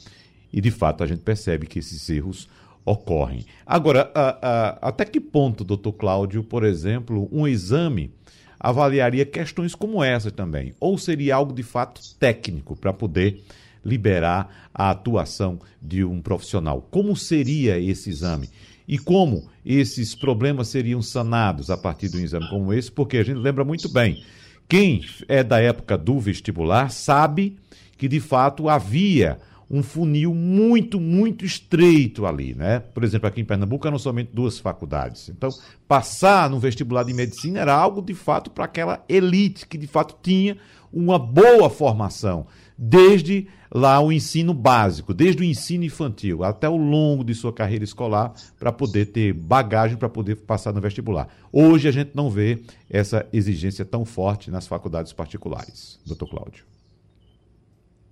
[0.53, 2.49] E, de fato, a gente percebe que esses erros
[2.85, 3.45] ocorrem.
[3.67, 8.13] Agora, a, a, até que ponto, doutor Cláudio, por exemplo, um exame
[8.59, 10.75] avaliaria questões como essa também?
[10.81, 13.43] Ou seria algo de fato técnico para poder
[13.85, 16.87] liberar a atuação de um profissional?
[16.91, 18.49] Como seria esse exame?
[18.87, 22.91] E como esses problemas seriam sanados a partir de um exame como esse?
[22.91, 24.23] Porque a gente lembra muito bem,
[24.69, 27.57] quem é da época do vestibular sabe
[27.97, 29.39] que de fato havia
[29.71, 32.81] um funil muito, muito estreito ali, né?
[32.81, 35.29] Por exemplo, aqui em Pernambuco eram somente duas faculdades.
[35.29, 35.51] Então,
[35.87, 40.17] passar no vestibular de medicina era algo de fato para aquela elite que de fato
[40.23, 40.57] tinha
[40.91, 47.23] uma boa formação, desde lá o ensino básico, desde o ensino infantil até o longo
[47.23, 51.29] de sua carreira escolar, para poder ter bagagem para poder passar no vestibular.
[51.53, 56.01] Hoje a gente não vê essa exigência tão forte nas faculdades particulares.
[56.07, 56.78] Doutor Cláudio.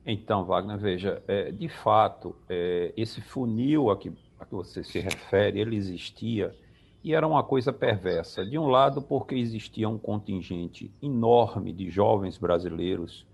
[0.07, 5.01] Então, Wagner, veja, é, de fato, é, esse funil a que, a que você se
[5.01, 6.55] refere, ele existia
[7.03, 8.47] e era uma coisa perversa.
[8.47, 13.27] De um lado, porque existia um contingente enorme de jovens brasileiros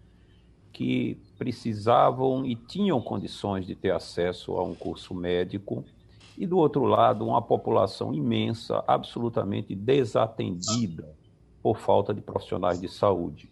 [0.72, 5.84] que precisavam e tinham condições de ter acesso a um curso médico,
[6.38, 11.14] e do outro lado, uma população imensa, absolutamente desatendida
[11.62, 13.50] por falta de profissionais de saúde.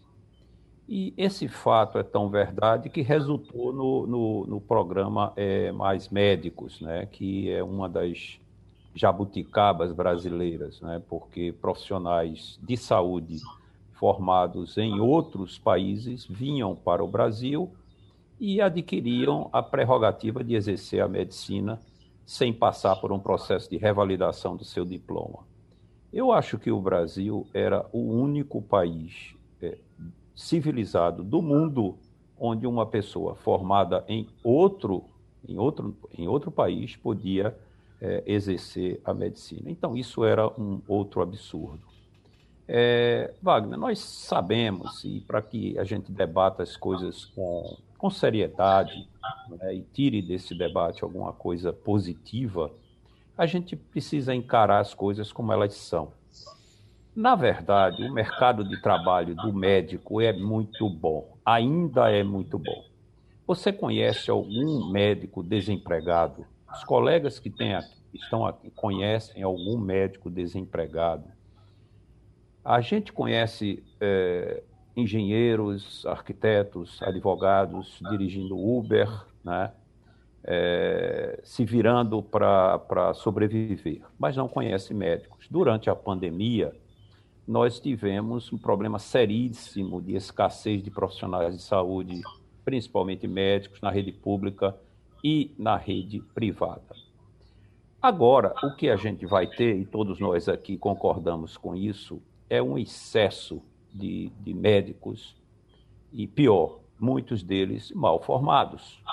[0.93, 6.81] E esse fato é tão verdade que resultou no, no, no programa é, Mais Médicos,
[6.81, 8.37] né, que é uma das
[8.93, 13.37] jabuticabas brasileiras, né, porque profissionais de saúde
[13.93, 17.71] formados em outros países vinham para o Brasil
[18.37, 21.79] e adquiriam a prerrogativa de exercer a medicina
[22.25, 25.39] sem passar por um processo de revalidação do seu diploma.
[26.11, 29.39] Eu acho que o Brasil era o único país
[30.35, 31.97] civilizado do mundo
[32.39, 35.05] onde uma pessoa formada em outro,
[35.47, 37.55] em outro, em outro país podia
[38.01, 39.69] é, exercer a medicina.
[39.69, 41.91] Então, isso era um outro absurdo.
[42.67, 49.07] É, Wagner, nós sabemos, e para que a gente debata as coisas com, com seriedade
[49.49, 52.71] né, e tire desse debate alguma coisa positiva,
[53.37, 56.11] a gente precisa encarar as coisas como elas são.
[57.15, 62.85] Na verdade, o mercado de trabalho do médico é muito bom, ainda é muito bom.
[63.45, 66.45] Você conhece algum médico desempregado?
[66.71, 71.25] Os colegas que aqui, estão aqui conhecem algum médico desempregado?
[72.63, 74.63] A gente conhece é,
[74.95, 79.09] engenheiros, arquitetos, advogados dirigindo Uber,
[79.43, 79.71] né?
[80.43, 85.47] é, se virando para sobreviver, mas não conhece médicos.
[85.49, 86.73] Durante a pandemia,
[87.51, 92.21] nós tivemos um problema seríssimo de escassez de profissionais de saúde,
[92.63, 94.73] principalmente médicos, na rede pública
[95.21, 96.95] e na rede privada.
[98.01, 102.63] Agora, o que a gente vai ter, e todos nós aqui concordamos com isso, é
[102.63, 103.61] um excesso
[103.93, 105.35] de, de médicos
[106.13, 109.03] e, pior, muitos deles mal formados.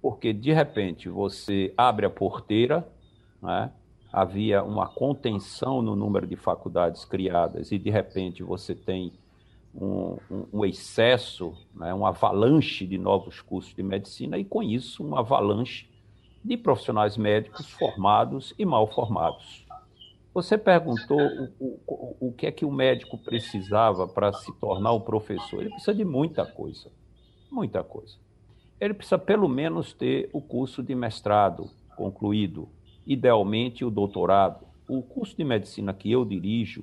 [0.00, 2.88] Porque, de repente, você abre a porteira,
[3.42, 3.70] né?
[4.12, 9.12] Havia uma contenção no número de faculdades criadas, e, de repente, você tem
[9.74, 11.92] um, um, um excesso, né?
[11.92, 15.88] um avalanche de novos cursos de medicina, e, com isso, um avalanche
[16.44, 19.66] de profissionais médicos formados e mal formados.
[20.32, 21.18] Você perguntou
[21.58, 25.60] o, o, o que é que o médico precisava para se tornar um professor.
[25.60, 26.90] Ele precisa de muita coisa,
[27.50, 28.16] muita coisa.
[28.78, 32.68] Ele precisa pelo menos ter o curso de mestrado concluído,
[33.06, 34.64] idealmente o doutorado.
[34.88, 36.82] O curso de medicina que eu dirijo,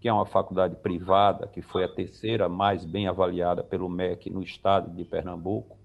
[0.00, 4.42] que é uma faculdade privada, que foi a terceira mais bem avaliada pelo MEC no
[4.42, 5.76] estado de Pernambuco,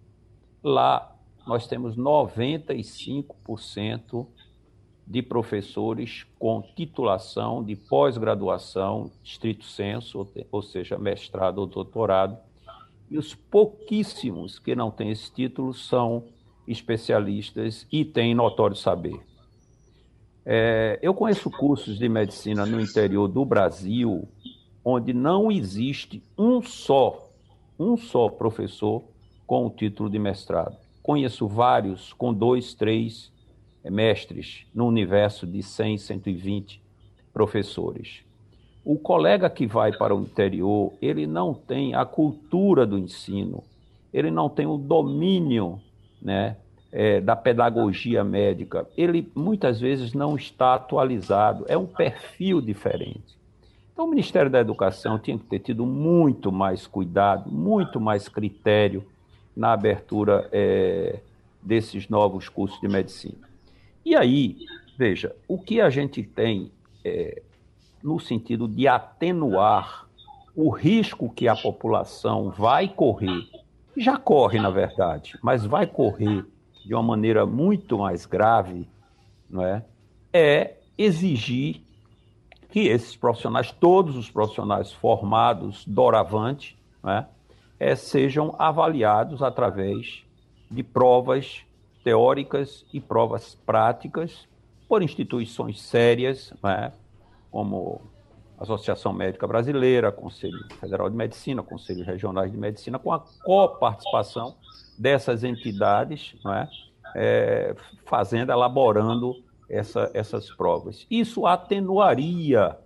[0.63, 4.25] lá nós temos 95%
[5.07, 12.37] de professores com titulação de pós-graduação, estrito senso, ou seja, mestrado ou doutorado,
[13.09, 16.23] e os pouquíssimos que não têm esse título são
[16.67, 19.19] especialistas e têm notório saber.
[20.45, 24.27] É, eu conheço cursos de medicina no interior do Brasil
[24.85, 27.27] onde não existe um só,
[27.79, 29.03] um só professor
[29.47, 30.77] com o título de mestrado.
[31.01, 33.31] Conheço vários com dois, três
[33.83, 36.81] eh, mestres no universo de 100, 120
[37.33, 38.23] professores.
[38.83, 43.63] O colega que vai para o interior, ele não tem a cultura do ensino,
[44.13, 45.81] ele não tem o domínio
[46.21, 46.57] né,
[46.97, 53.35] é, da pedagogia médica, ele muitas vezes não está atualizado, é um perfil diferente.
[53.91, 59.03] Então, o Ministério da Educação tinha que ter tido muito mais cuidado, muito mais critério
[59.53, 61.19] na abertura é,
[61.61, 63.49] desses novos cursos de medicina.
[64.05, 64.55] E aí,
[64.97, 66.71] veja, o que a gente tem
[67.03, 67.41] é,
[68.01, 70.07] no sentido de atenuar
[70.55, 73.49] o risco que a população vai correr,
[73.97, 76.45] já corre, na verdade, mas vai correr
[76.85, 78.87] de uma maneira muito mais grave,
[79.49, 79.83] não é?
[80.31, 81.81] É exigir
[82.69, 87.25] que esses profissionais, todos os profissionais formados doravante, é?
[87.79, 90.23] é, sejam avaliados através
[90.69, 91.61] de provas
[92.03, 94.47] teóricas e provas práticas
[94.87, 96.91] por instituições sérias, né,
[97.49, 98.01] como
[98.59, 104.55] Associação Médica Brasileira, Conselho Federal de Medicina, Conselhos Regionais de Medicina, com a coparticipação
[104.97, 106.69] dessas entidades, né,
[107.15, 109.35] é, fazendo, elaborando
[109.69, 111.05] essa, essas provas.
[111.09, 112.77] Isso atenuaria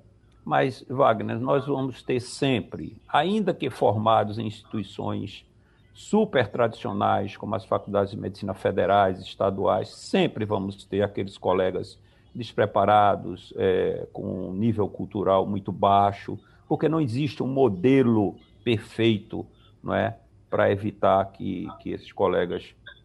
[0.49, 5.45] mas, Wagner, nós vamos ter sempre, ainda que formados em instituições
[5.93, 11.99] super tradicionais, como as faculdades de medicina federais, estaduais, sempre vamos ter aqueles colegas
[12.33, 16.37] despreparados, é, com um nível cultural muito baixo,
[16.67, 19.45] porque não existe um modelo perfeito
[19.83, 20.17] não é,
[20.49, 22.63] para evitar que, que esses colegas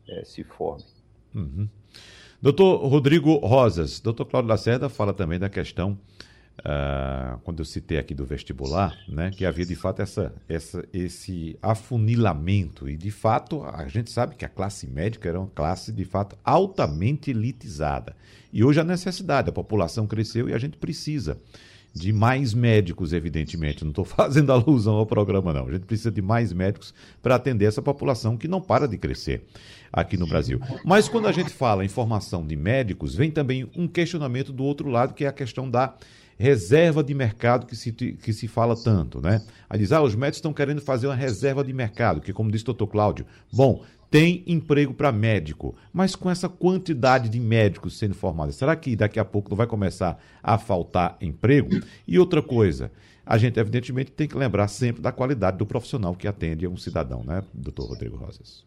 [0.08, 0.84] é, se formem.
[1.34, 1.68] Uhum.
[2.40, 5.98] Doutor Rodrigo Rosas, doutor Cláudio Lacerda fala também da questão
[6.60, 11.58] Uh, quando eu citei aqui do vestibular, né, que havia de fato essa, essa, esse
[11.60, 12.88] afunilamento.
[12.88, 16.38] E de fato, a gente sabe que a classe médica era uma classe de fato
[16.44, 18.16] altamente elitizada.
[18.52, 21.38] E hoje a necessidade, a população cresceu e a gente precisa
[21.94, 23.84] de mais médicos, evidentemente.
[23.84, 25.68] Não estou fazendo alusão ao programa, não.
[25.68, 29.44] A gente precisa de mais médicos para atender essa população que não para de crescer
[29.92, 30.60] aqui no Brasil.
[30.84, 34.88] Mas quando a gente fala em formação de médicos, vem também um questionamento do outro
[34.88, 35.94] lado, que é a questão da
[36.38, 39.42] reserva de mercado que se, que se fala tanto, né?
[39.68, 42.64] Aí diz, ah, os médicos estão querendo fazer uma reserva de mercado, que como disse
[42.64, 48.14] o doutor Cláudio, bom, tem emprego para médico, mas com essa quantidade de médicos sendo
[48.14, 51.70] formados, será que daqui a pouco não vai começar a faltar emprego?
[52.06, 52.92] E outra coisa,
[53.26, 56.76] a gente evidentemente tem que lembrar sempre da qualidade do profissional que atende a um
[56.76, 58.64] cidadão, né, doutor Rodrigo Rosas?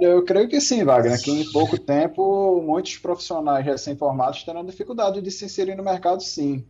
[0.00, 5.20] Olha, eu creio que sim, Wagner, que em pouco tempo muitos profissionais recém-formados terão dificuldade
[5.20, 6.64] de se inserir no mercado, sim.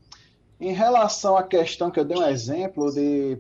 [0.61, 3.39] Em relação à questão que eu dei um exemplo de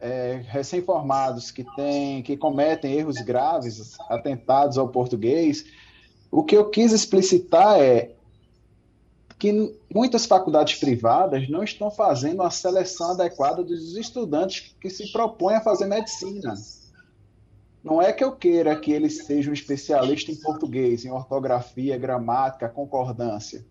[0.00, 5.64] é, recém-formados que, tem, que cometem erros graves, atentados ao português,
[6.32, 8.10] o que eu quis explicitar é
[9.38, 15.54] que muitas faculdades privadas não estão fazendo a seleção adequada dos estudantes que se propõem
[15.54, 16.56] a fazer medicina.
[17.82, 22.68] Não é que eu queira que ele seja um especialista em português, em ortografia, gramática,
[22.68, 23.64] concordância.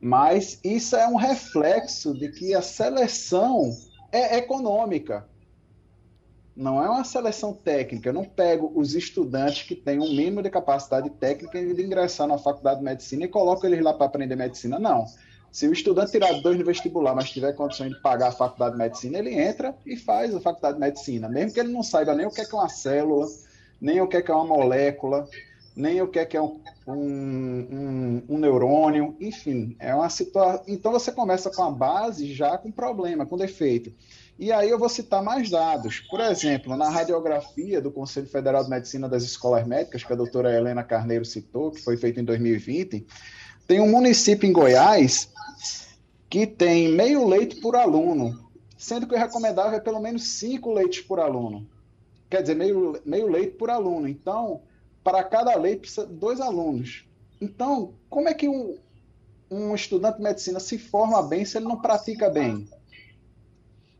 [0.00, 3.70] Mas isso é um reflexo de que a seleção
[4.12, 5.26] é econômica.
[6.54, 8.10] Não é uma seleção técnica.
[8.10, 12.38] Eu não pego os estudantes que têm um mínimo de capacidade técnica de ingressar na
[12.38, 14.78] faculdade de medicina e coloco eles lá para aprender medicina.
[14.78, 15.06] Não.
[15.54, 18.78] Se o estudante tirar dois no vestibular, mas tiver condições de pagar a faculdade de
[18.78, 22.26] medicina, ele entra e faz a faculdade de medicina, mesmo que ele não saiba nem
[22.26, 23.28] o que é, que é uma célula,
[23.80, 25.28] nem o que é, que é uma molécula,
[25.76, 30.64] nem o que é, que é um, um, um, neurônio, enfim, é uma situação.
[30.66, 33.94] Então você começa com a base já com problema, com defeito.
[34.36, 36.00] E aí eu vou citar mais dados.
[36.10, 40.52] Por exemplo, na radiografia do Conselho Federal de Medicina das Escolas Médicas, que a doutora
[40.52, 43.06] Helena Carneiro citou, que foi feita em 2020,
[43.66, 45.32] tem um município em Goiás
[46.28, 51.00] que tem meio leite por aluno, sendo que o recomendável é pelo menos cinco leites
[51.00, 51.66] por aluno.
[52.28, 54.08] Quer dizer, meio, meio leite por aluno.
[54.08, 54.62] Então,
[55.02, 57.06] para cada leite precisa dois alunos.
[57.40, 58.76] Então, como é que um,
[59.50, 62.68] um estudante de medicina se forma bem se ele não pratica bem?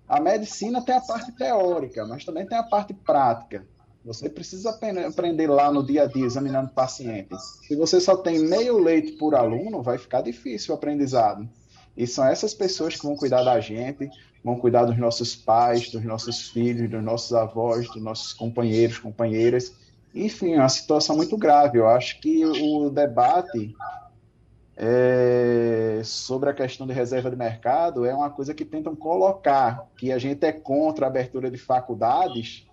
[0.08, 3.66] A medicina tem a parte teórica, mas também tem a parte prática.
[4.05, 4.76] Você precisa
[5.09, 7.40] aprender lá no dia a dia, examinando pacientes.
[7.66, 11.48] Se você só tem meio leite por aluno, vai ficar difícil o aprendizado.
[11.96, 14.11] E são essas pessoas que vão cuidar da gente,
[14.44, 19.72] vão cuidar dos nossos pais, dos nossos filhos, dos nossos avós, dos nossos companheiros, companheiras.
[20.14, 21.78] Enfim, é uma situação muito grave.
[21.78, 23.74] Eu acho que o debate
[24.76, 30.12] é, sobre a questão de reserva de mercado é uma coisa que tentam colocar, que
[30.12, 32.66] a gente é contra a abertura de faculdades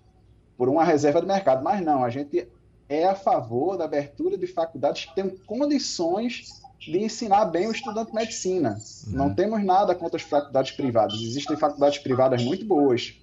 [0.56, 2.48] por uma reserva de mercado, mas não, a gente
[2.88, 8.10] é a favor da abertura de faculdades que tenham condições de ensinar bem o estudante
[8.10, 8.78] de medicina.
[9.06, 9.12] Uhum.
[9.12, 11.20] Não temos nada contra as faculdades privadas.
[11.20, 13.14] Existem faculdades privadas muito boas.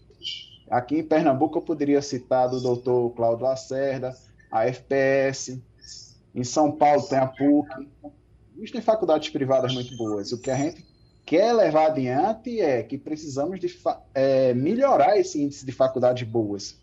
[0.69, 4.15] Aqui em Pernambuco eu poderia citar do doutor Cláudio Lacerda,
[4.51, 5.61] a FPS.
[6.33, 7.89] Em São Paulo tem a PUC.
[8.55, 10.31] Existem faculdades privadas muito boas.
[10.31, 10.85] O que a gente
[11.25, 13.67] quer levar adiante é que precisamos de
[14.13, 16.78] é, melhorar esse índice de faculdades boas.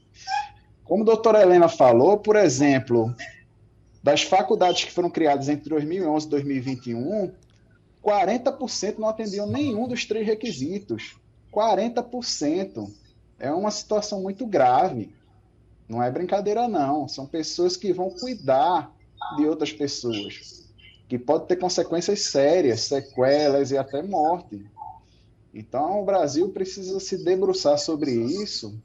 [0.86, 3.12] Como a doutora Helena falou, por exemplo,
[4.02, 7.32] das faculdades que foram criadas entre 2011 e 2021,
[8.04, 11.16] 40% não atendiam nenhum dos três requisitos.
[11.52, 12.88] 40%.
[13.38, 15.12] É uma situação muito grave.
[15.88, 17.08] Não é brincadeira, não.
[17.08, 18.94] São pessoas que vão cuidar
[19.36, 20.64] de outras pessoas,
[21.08, 24.64] que pode ter consequências sérias, sequelas e até morte.
[25.52, 28.80] Então, o Brasil precisa se debruçar sobre isso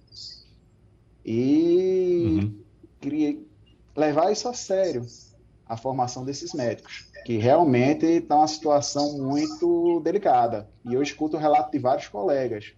[1.26, 2.62] e uhum
[3.96, 5.06] levar isso a sério,
[5.68, 10.70] a formação desses médicos, que realmente está uma situação muito delicada.
[10.86, 12.74] E eu escuto o relato de vários colegas.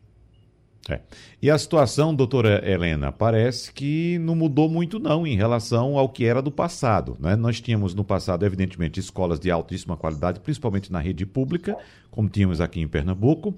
[0.89, 0.99] É.
[1.41, 6.25] E a situação, doutora Helena, parece que não mudou muito não em relação ao que
[6.25, 7.15] era do passado.
[7.21, 7.37] Né?
[7.37, 11.77] Nós tínhamos no passado, evidentemente, escolas de altíssima qualidade, principalmente na rede pública,
[12.11, 13.55] como tínhamos aqui em Pernambuco,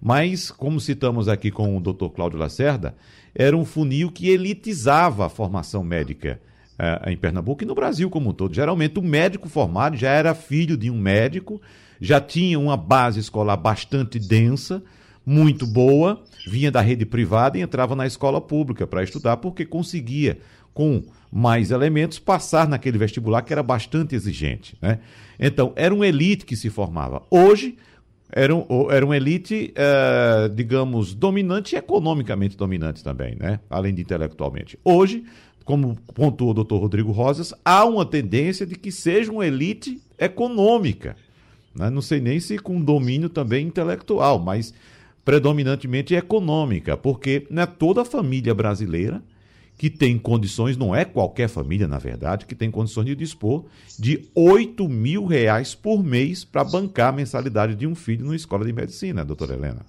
[0.00, 2.96] mas, como citamos aqui com o doutor Cláudio Lacerda,
[3.34, 6.40] era um funil que elitizava a formação médica
[6.78, 8.54] é, em Pernambuco e no Brasil como um todo.
[8.54, 11.60] Geralmente, o médico formado já era filho de um médico,
[12.00, 14.82] já tinha uma base escolar bastante densa,
[15.24, 20.38] muito boa, vinha da rede privada e entrava na escola pública para estudar, porque conseguia,
[20.74, 24.76] com mais elementos, passar naquele vestibular que era bastante exigente.
[24.82, 24.98] Né?
[25.38, 27.22] Então, era uma elite que se formava.
[27.30, 27.76] Hoje,
[28.32, 33.60] era, um, era uma elite, uh, digamos, dominante e economicamente dominante também, né?
[33.68, 34.78] além de intelectualmente.
[34.82, 35.24] Hoje,
[35.64, 41.14] como pontuou o doutor Rodrigo Rosas, há uma tendência de que seja uma elite econômica.
[41.74, 41.90] Né?
[41.90, 44.72] Não sei nem se com domínio também intelectual, mas
[45.24, 49.22] predominantemente econômica, porque não é toda a família brasileira
[49.82, 53.64] que tem condições, não é qualquer família, na verdade, que tem condições de dispor
[53.98, 58.64] de 8 mil reais por mês para bancar a mensalidade de um filho numa escola
[58.64, 59.84] de medicina, doutora Helena.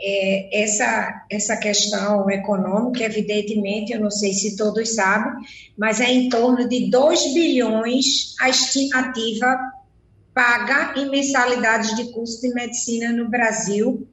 [0.00, 5.32] É, essa, essa questão econômica, evidentemente, eu não sei se todos sabem,
[5.78, 9.56] mas é em torno de 2 bilhões a estimativa
[10.34, 14.04] paga em mensalidades de curso de medicina no Brasil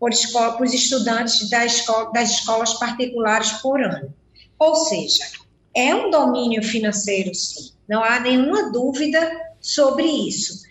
[0.00, 4.12] por, escola, por estudantes da escola, das escolas particulares por ano.
[4.58, 5.24] Ou seja,
[5.76, 9.30] é um domínio financeiro, sim, não há nenhuma dúvida
[9.60, 10.68] sobre isso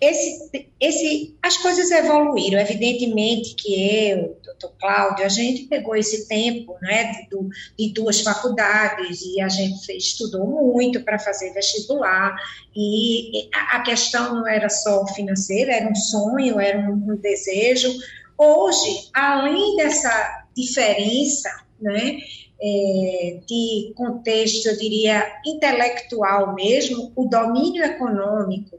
[0.00, 2.60] esse, esse, as coisas evoluíram.
[2.60, 9.22] Evidentemente que eu, doutor Cláudio, a gente pegou esse tempo né, de, de duas faculdades
[9.22, 12.36] e a gente estudou muito para fazer vestibular.
[12.74, 17.92] E a, questão não era só financeira, era um sonho, era um desejo.
[18.38, 21.48] Hoje, além dessa diferença
[21.80, 22.18] né,
[22.60, 28.78] é, de contexto, eu diria, intelectual mesmo, o domínio econômico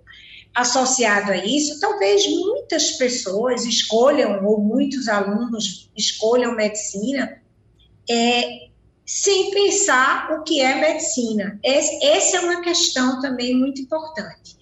[0.54, 7.42] associado a isso, talvez muitas pessoas escolham, ou muitos alunos escolham medicina,
[8.10, 8.68] é,
[9.06, 11.60] sem pensar o que é medicina.
[11.64, 14.58] Essa é uma questão também muito importante.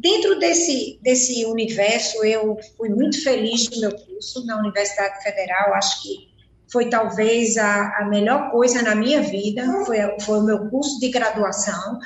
[0.00, 6.02] Dentro desse, desse universo, eu fui muito feliz no meu curso na Universidade Federal, acho
[6.02, 6.30] que
[6.72, 11.10] foi talvez a, a melhor coisa na minha vida, foi, foi o meu curso de
[11.10, 11.98] graduação,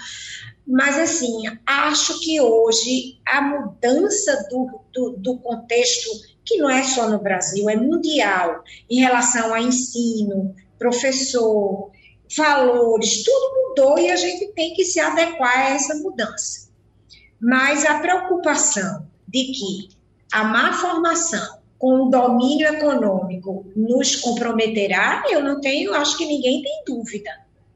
[0.66, 6.10] mas, assim, acho que hoje a mudança do, do, do, contexto,
[6.44, 11.92] que não é só no Brasil, é mundial, em relação a ensino, professor,
[12.36, 16.63] valores, tudo mudou e a gente tem que se adequar a essa mudança.
[17.40, 19.88] Mas a preocupação de que
[20.32, 26.62] a má formação com o domínio econômico nos comprometerá, eu não tenho, acho que ninguém
[26.62, 27.30] tem dúvida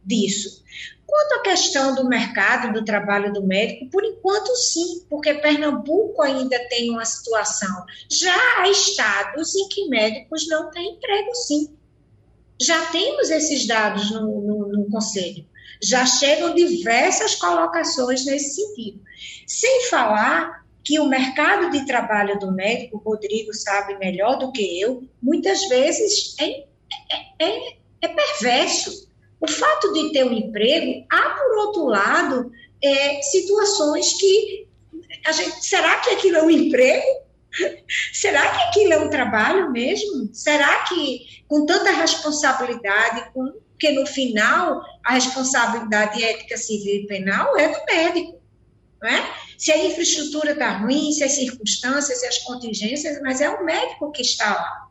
[0.04, 0.62] disso.
[1.06, 6.59] Quanto à questão do mercado do trabalho do médico, por enquanto sim, porque Pernambuco ainda
[6.68, 7.84] tem uma situação.
[8.11, 11.74] Já há estados em que médicos não têm emprego, sim.
[12.61, 15.46] Já temos esses dados no, no, no Conselho.
[15.83, 19.01] Já chegam diversas colocações nesse sentido.
[19.47, 24.81] Sem falar que o mercado de trabalho do médico, o Rodrigo sabe melhor do que
[24.81, 26.64] eu, muitas vezes é,
[27.11, 29.09] é, é, é perverso
[29.41, 32.51] o fato de ter um emprego, há, por outro lado,
[32.83, 34.66] é, situações que
[35.26, 35.64] a gente.
[35.64, 37.07] Será que aquilo é um emprego?
[38.12, 40.29] Será que aquilo é um trabalho mesmo?
[40.33, 47.57] Será que, com tanta responsabilidade, com, que no final a responsabilidade ética civil e penal
[47.57, 48.41] é do médico?
[49.01, 49.35] Não é?
[49.57, 54.11] Se a infraestrutura está ruim, se as circunstâncias, se as contingências, mas é o médico
[54.12, 54.89] que está lá.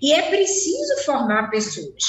[0.00, 2.04] E é preciso formar pessoas.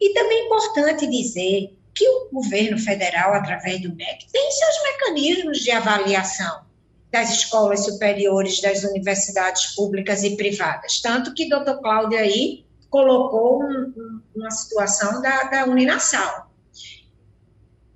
[0.00, 5.58] E também é importante dizer que o governo federal, através do MEC, tem seus mecanismos
[5.58, 6.64] de avaliação
[7.10, 11.00] das escolas superiores, das universidades públicas e privadas.
[11.00, 15.64] Tanto que doutor Cláudio aí colocou um, um, uma situação da, da.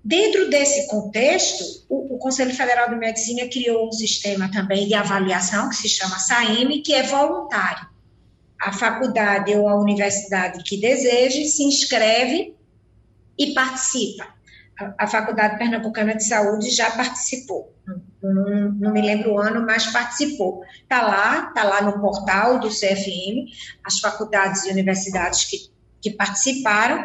[0.03, 5.69] Dentro desse contexto, o, o, Conselho Federal de Medicina criou um sistema também de avaliação
[5.69, 7.95] que se chama SAEM, que é voluntário
[8.65, 12.57] a faculdade ou a universidade que deseje se inscreve
[13.39, 14.27] e participa.
[14.79, 17.75] A, a Faculdade Pernambucana de Saúde já participou,
[18.33, 20.63] não, não me lembro o ano, mas participou.
[20.83, 23.51] Está lá, está lá no portal do CFM,
[23.85, 25.71] as faculdades e universidades que,
[26.01, 27.05] que participaram,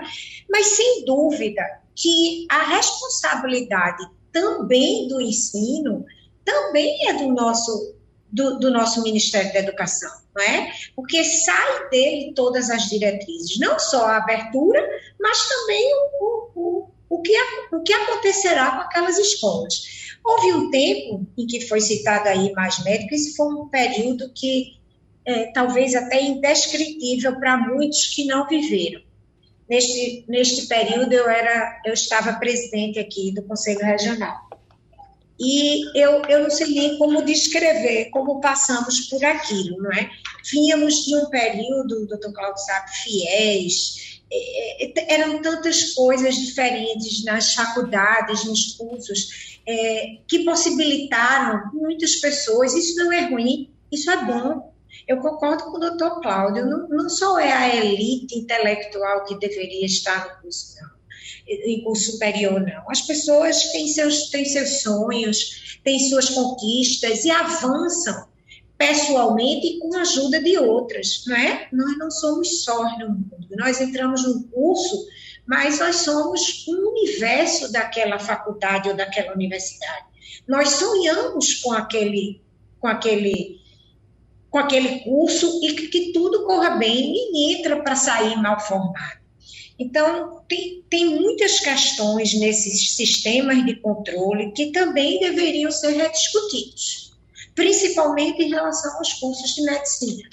[0.49, 1.63] mas sem dúvida
[1.95, 6.05] que a responsabilidade também do ensino
[6.45, 7.95] também é do nosso
[8.31, 10.71] do, do, nosso Ministério da Educação, não é?
[10.95, 14.87] Porque sai dele todas as diretrizes, não só a abertura,
[15.19, 16.18] mas também o,
[17.09, 17.33] o, que,
[17.73, 19.73] o que acontecerá com aquelas escolas.
[20.23, 24.79] Houve um tempo em que foi citado aí mais médico, esse foi um período que
[25.25, 29.01] é, talvez até indescritível para muitos que não viveram.
[29.69, 34.49] Neste, neste período eu era, eu estava presidente aqui do Conselho Regional.
[35.39, 40.09] E eu, eu não sei nem como descrever como passamos por aquilo, não é?
[40.51, 44.18] Vínhamos de um período, o doutor Claudio sabe, fiéis,
[45.07, 53.11] eram tantas coisas diferentes nas faculdades, nos cursos, é, que possibilitaram muitas pessoas, isso não
[53.11, 54.73] é ruim, isso é bom.
[55.07, 59.85] Eu concordo com o doutor Cláudio, não, não só é a elite intelectual que deveria
[59.85, 60.99] estar no curso, não
[61.47, 62.89] em curso superior, não.
[62.89, 68.28] As pessoas têm seus, têm seus sonhos, têm suas conquistas e avançam
[68.79, 71.67] pessoalmente e com a ajuda de outras, não é?
[71.73, 73.47] Nós não somos só no mundo.
[73.51, 75.05] Nós entramos num curso,
[75.45, 80.05] mas nós somos um universo daquela faculdade ou daquela universidade.
[80.47, 82.41] Nós sonhamos com aquele,
[82.79, 83.59] com aquele,
[84.49, 87.11] com aquele curso e que, que tudo corra bem.
[87.11, 89.19] Ninguém entra para sair mal formado.
[89.77, 97.08] Então, tem, tem muitas questões nesses sistemas de controle que também deveriam ser rediscutidos,
[97.59, 100.29] principalmente em relação aos cursos de medicina.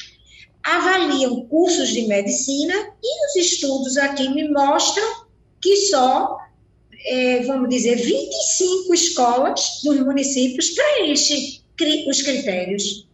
[0.62, 2.72] Avaliam cursos de medicina
[3.02, 5.26] e os estudos aqui me mostram
[5.60, 6.38] que só,
[7.04, 11.60] é, vamos dizer, 25 escolas dos municípios preenchem
[12.08, 13.08] os critérios.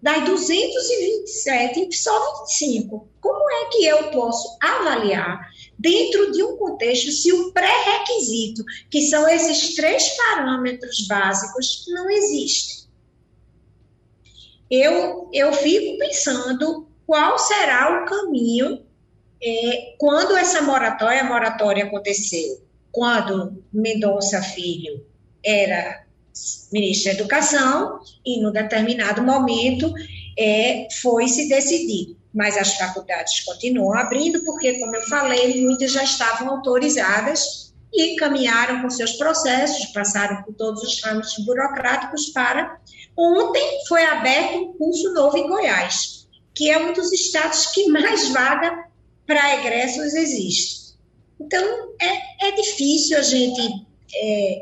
[0.00, 3.08] Das 227, só 25.
[3.20, 5.40] Como é que eu posso avaliar
[5.76, 12.85] dentro de um contexto se o pré-requisito, que são esses três parâmetros básicos, não existe.
[14.70, 18.84] Eu, eu fico pensando qual será o caminho
[19.42, 25.04] é, quando essa moratória, moratória aconteceu, quando Mendonça Filho
[25.44, 26.04] era
[26.72, 29.92] ministro da Educação, e no determinado momento
[30.38, 32.16] é, foi se decidir.
[32.34, 38.82] Mas as faculdades continuam abrindo, porque, como eu falei, muitas já estavam autorizadas e caminharam
[38.82, 42.78] com seus processos, passaram por todos os trâmites burocráticos para.
[43.16, 48.28] Ontem foi aberto um curso novo em Goiás, que é um dos estados que mais
[48.28, 48.86] vaga
[49.26, 50.94] para egressos existe.
[51.40, 54.60] Então, é, é difícil a gente é,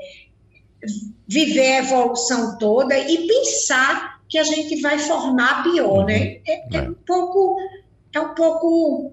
[1.26, 6.40] viver a evolução toda e pensar que a gente vai formar pior, né?
[6.46, 7.56] É, é, um pouco
[8.12, 9.12] é um pouco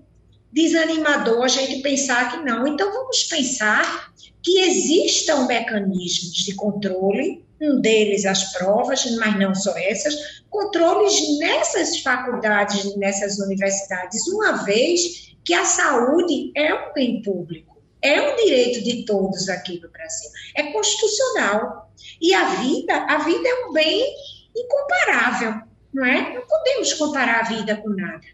[0.51, 2.67] desanimador a gente pensar que não.
[2.67, 4.11] Então vamos pensar
[4.43, 11.99] que existam mecanismos de controle, um deles as provas, mas não só essas, controles nessas
[11.99, 18.84] faculdades, nessas universidades, uma vez que a saúde é um bem público, é um direito
[18.84, 21.91] de todos aqui no Brasil, é constitucional.
[22.20, 24.14] E a vida, a vida é um bem
[24.55, 25.62] incomparável,
[25.93, 26.34] não é?
[26.34, 28.26] Não podemos comparar a vida com nada.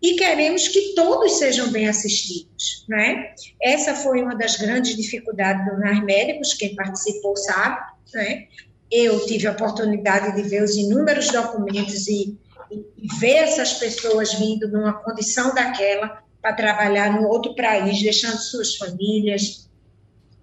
[0.00, 3.34] E queremos que todos sejam bem assistidos, não é?
[3.62, 7.80] Essa foi uma das grandes dificuldades do NAR Médicos, quem participou sabe,
[8.12, 8.48] não é?
[8.90, 12.38] Eu tive a oportunidade de ver os inúmeros documentos e,
[12.70, 18.36] e, e ver essas pessoas vindo numa condição daquela para trabalhar no outro país, deixando
[18.36, 19.68] suas famílias,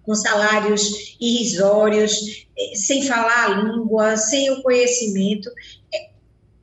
[0.02, 5.50] com salários irrisórios, eh, sem falar a língua, sem o conhecimento.
[5.94, 6.10] É,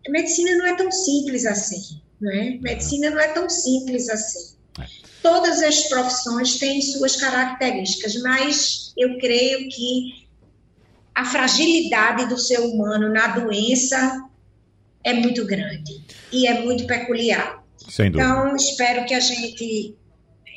[0.10, 2.58] medicina não é tão simples assim, não é?
[2.60, 4.58] Medicina não é tão simples assim.
[4.80, 4.86] É.
[5.22, 10.27] Todas as profissões têm suas características, mas eu creio que
[11.18, 14.24] a fragilidade do ser humano na doença
[15.04, 17.64] é muito grande e é muito peculiar.
[18.00, 19.97] Então, espero que a gente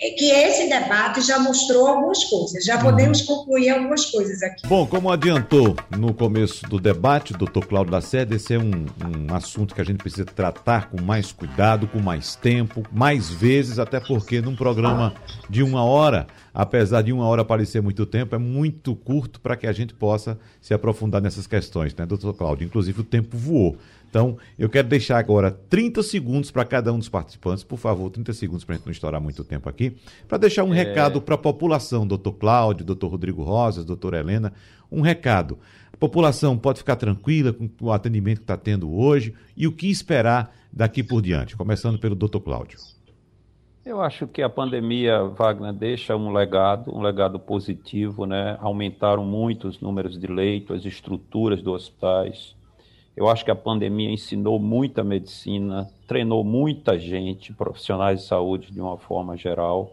[0.08, 4.66] que esse debate já mostrou algumas coisas, já podemos concluir algumas coisas aqui.
[4.66, 8.86] Bom, como adiantou no começo do debate, doutor Cláudio Lacerda, esse é um,
[9.30, 13.78] um assunto que a gente precisa tratar com mais cuidado, com mais tempo, mais vezes,
[13.78, 15.12] até porque num programa
[15.48, 19.66] de uma hora, apesar de uma hora parecer muito tempo, é muito curto para que
[19.66, 22.64] a gente possa se aprofundar nessas questões, né, doutor Cláudio?
[22.64, 23.76] Inclusive o tempo voou.
[24.10, 28.32] Então, eu quero deixar agora 30 segundos para cada um dos participantes, por favor, 30
[28.32, 29.96] segundos para a gente não estourar muito tempo aqui,
[30.26, 30.76] para deixar um é...
[30.76, 34.52] recado para a população, doutor Cláudio, doutor Rodrigo Rosas, doutora Helena,
[34.90, 35.56] um recado.
[35.92, 39.88] A população pode ficar tranquila com o atendimento que está tendo hoje e o que
[39.88, 42.78] esperar daqui por diante, começando pelo doutor Cláudio.
[43.84, 48.58] Eu acho que a pandemia, Wagner, deixa um legado, um legado positivo, né?
[48.60, 52.56] Aumentaram muito os números de leitos, as estruturas dos hospitais,
[53.20, 58.80] eu acho que a pandemia ensinou muita medicina, treinou muita gente, profissionais de saúde de
[58.80, 59.92] uma forma geral.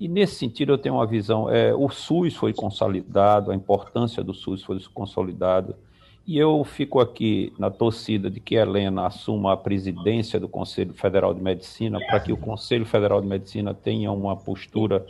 [0.00, 4.34] E nesse sentido eu tenho uma visão, é, o SUS foi consolidado, a importância do
[4.34, 5.78] SUS foi consolidada,
[6.26, 11.32] e eu fico aqui na torcida de que Helena assuma a presidência do Conselho Federal
[11.34, 15.06] de Medicina, para que o Conselho Federal de Medicina tenha uma postura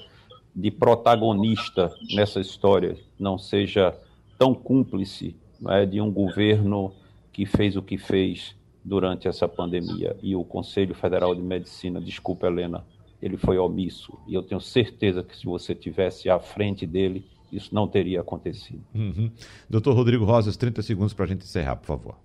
[0.54, 3.98] de protagonista nessa história, não seja
[4.38, 5.34] tão cúmplice
[5.70, 6.92] é, de um governo
[7.34, 10.16] que fez o que fez durante essa pandemia.
[10.22, 12.86] E o Conselho Federal de Medicina, desculpa, Helena,
[13.20, 14.16] ele foi omisso.
[14.26, 18.82] E eu tenho certeza que se você tivesse à frente dele, isso não teria acontecido.
[18.94, 19.30] Uhum.
[19.68, 22.16] Doutor Rodrigo Rosas, 30 segundos para a gente encerrar, por favor.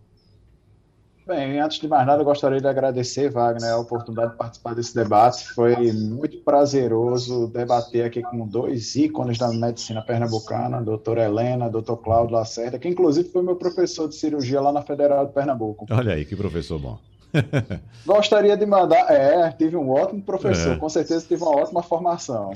[1.30, 4.96] Bem, antes de mais nada, eu gostaria de agradecer, Wagner, a oportunidade de participar desse
[4.96, 5.48] debate.
[5.54, 12.34] Foi muito prazeroso debater aqui com dois ícones da medicina pernambucana, doutora Helena, doutor Cláudio
[12.34, 15.86] Lacerda, que inclusive foi meu professor de cirurgia lá na Federal de Pernambuco.
[15.92, 16.98] Olha aí, que professor bom.
[18.08, 19.06] gostaria de mandar.
[19.12, 20.78] É, tive um ótimo professor, é.
[20.78, 22.54] com certeza tive uma ótima formação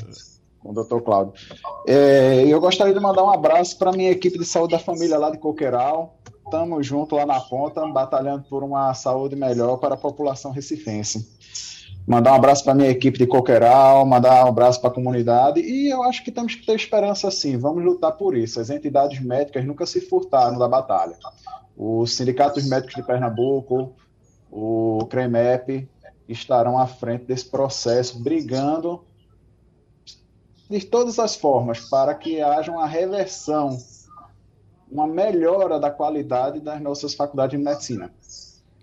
[0.64, 1.34] com o doutor Cláudio.
[1.88, 5.20] É, eu gostaria de mandar um abraço para a minha equipe de saúde da família
[5.20, 6.18] lá de Coqueiral,
[6.54, 11.28] estamos juntos lá na ponta, batalhando por uma saúde melhor para a população recifense.
[12.06, 15.62] Mandar um abraço para a minha equipe de Coqueiral, mandar um abraço para a comunidade,
[15.62, 18.60] e eu acho que temos que ter esperança sim, vamos lutar por isso.
[18.60, 21.18] As entidades médicas nunca se furtaram da batalha.
[21.76, 23.96] Os sindicatos médicos de Pernambuco,
[24.52, 25.90] o CREMEP,
[26.30, 29.04] estarão à frente desse processo, brigando
[30.70, 33.76] de todas as formas para que haja uma reversão
[34.94, 38.12] uma melhora da qualidade das nossas faculdades de medicina.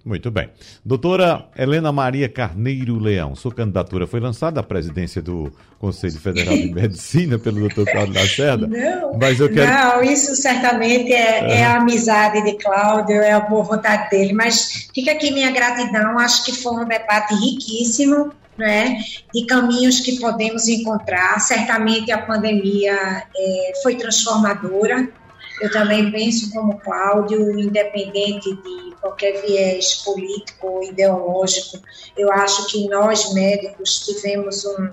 [0.05, 0.49] Muito bem.
[0.83, 6.73] Doutora Helena Maria Carneiro Leão, sua candidatura foi lançada à presidência do Conselho Federal de
[6.73, 8.67] Medicina pelo doutor Cláudio Lacerda?
[8.67, 9.71] Não, mas eu quero...
[9.71, 14.89] não isso certamente é, é, a amizade de Cláudio, é a boa vontade dele, mas
[14.95, 18.99] fica aqui minha gratidão, acho que foi um debate riquíssimo, né,
[19.35, 21.39] de caminhos que podemos encontrar.
[21.41, 25.20] Certamente a pandemia é, foi transformadora.
[25.61, 31.79] Eu também penso como Cláudio, independente de qualquer viés político ou ideológico,
[32.17, 34.91] eu acho que nós médicos tivemos um,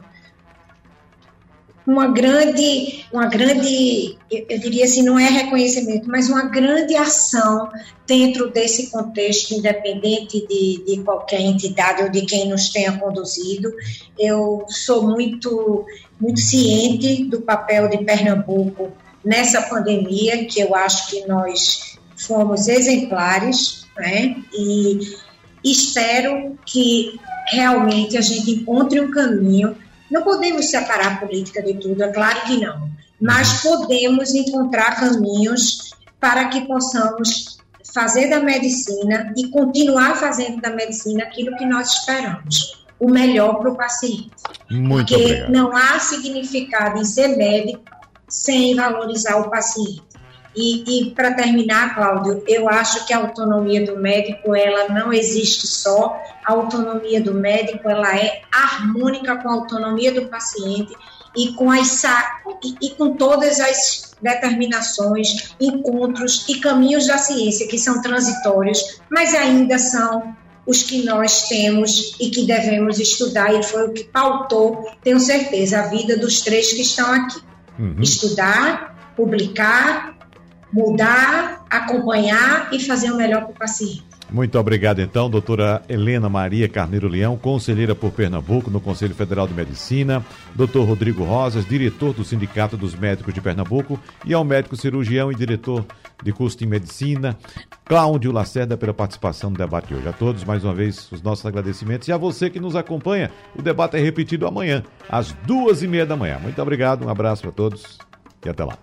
[1.85, 7.69] uma grande, uma grande, eu diria assim, não é reconhecimento, mas uma grande ação
[8.05, 13.71] dentro desse contexto, independente de, de qualquer entidade ou de quem nos tenha conduzido.
[14.19, 15.85] Eu sou muito,
[16.19, 18.91] muito ciente do papel de Pernambuco
[19.27, 24.35] nessa pandemia, que eu acho que nós fomos exemplares, né?
[24.53, 24.99] E
[25.63, 27.19] espero que
[27.49, 29.75] realmente a gente encontre um caminho
[30.09, 35.91] não podemos separar a política de tudo, é claro que não, mas podemos encontrar caminhos
[36.19, 37.57] para que possamos
[37.93, 43.71] fazer da medicina e continuar fazendo da medicina aquilo que nós esperamos, o melhor para
[43.71, 44.31] o paciente.
[44.69, 45.51] Muito Porque obrigado.
[45.51, 47.83] não há significado em ser médico
[48.27, 50.03] sem valorizar o paciente.
[50.55, 55.67] E, e para terminar, Cláudio, eu acho que a autonomia do médico ela não existe
[55.67, 56.19] só.
[56.43, 60.95] A autonomia do médico ela é harmônica com a autonomia do paciente
[61.35, 62.03] e com as
[62.63, 69.35] e, e com todas as determinações, encontros e caminhos da ciência que são transitórios, mas
[69.35, 74.91] ainda são os que nós temos e que devemos estudar, e foi o que pautou,
[75.03, 77.46] tenho certeza, a vida dos três que estão aqui.
[77.79, 77.95] Uhum.
[78.01, 80.17] Estudar, publicar
[80.71, 84.03] mudar, acompanhar e fazer o melhor para o paciente.
[84.29, 89.53] Muito obrigado, então, doutora Helena Maria Carneiro Leão, conselheira por Pernambuco no Conselho Federal de
[89.53, 95.31] Medicina, doutor Rodrigo Rosas, diretor do Sindicato dos Médicos de Pernambuco, e ao médico cirurgião
[95.31, 95.85] e diretor
[96.23, 97.37] de curso em medicina,
[97.85, 100.07] Cláudio Lacerda, pela participação no debate de hoje.
[100.07, 103.31] A todos, mais uma vez, os nossos agradecimentos e a você que nos acompanha.
[103.55, 106.39] O debate é repetido amanhã, às duas e meia da manhã.
[106.39, 107.97] Muito obrigado, um abraço para todos
[108.45, 108.77] e até lá.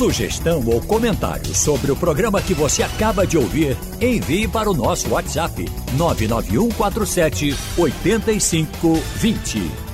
[0.00, 5.10] Sugestão ou comentário sobre o programa que você acaba de ouvir, envie para o nosso
[5.10, 9.89] WhatsApp 99147 8520.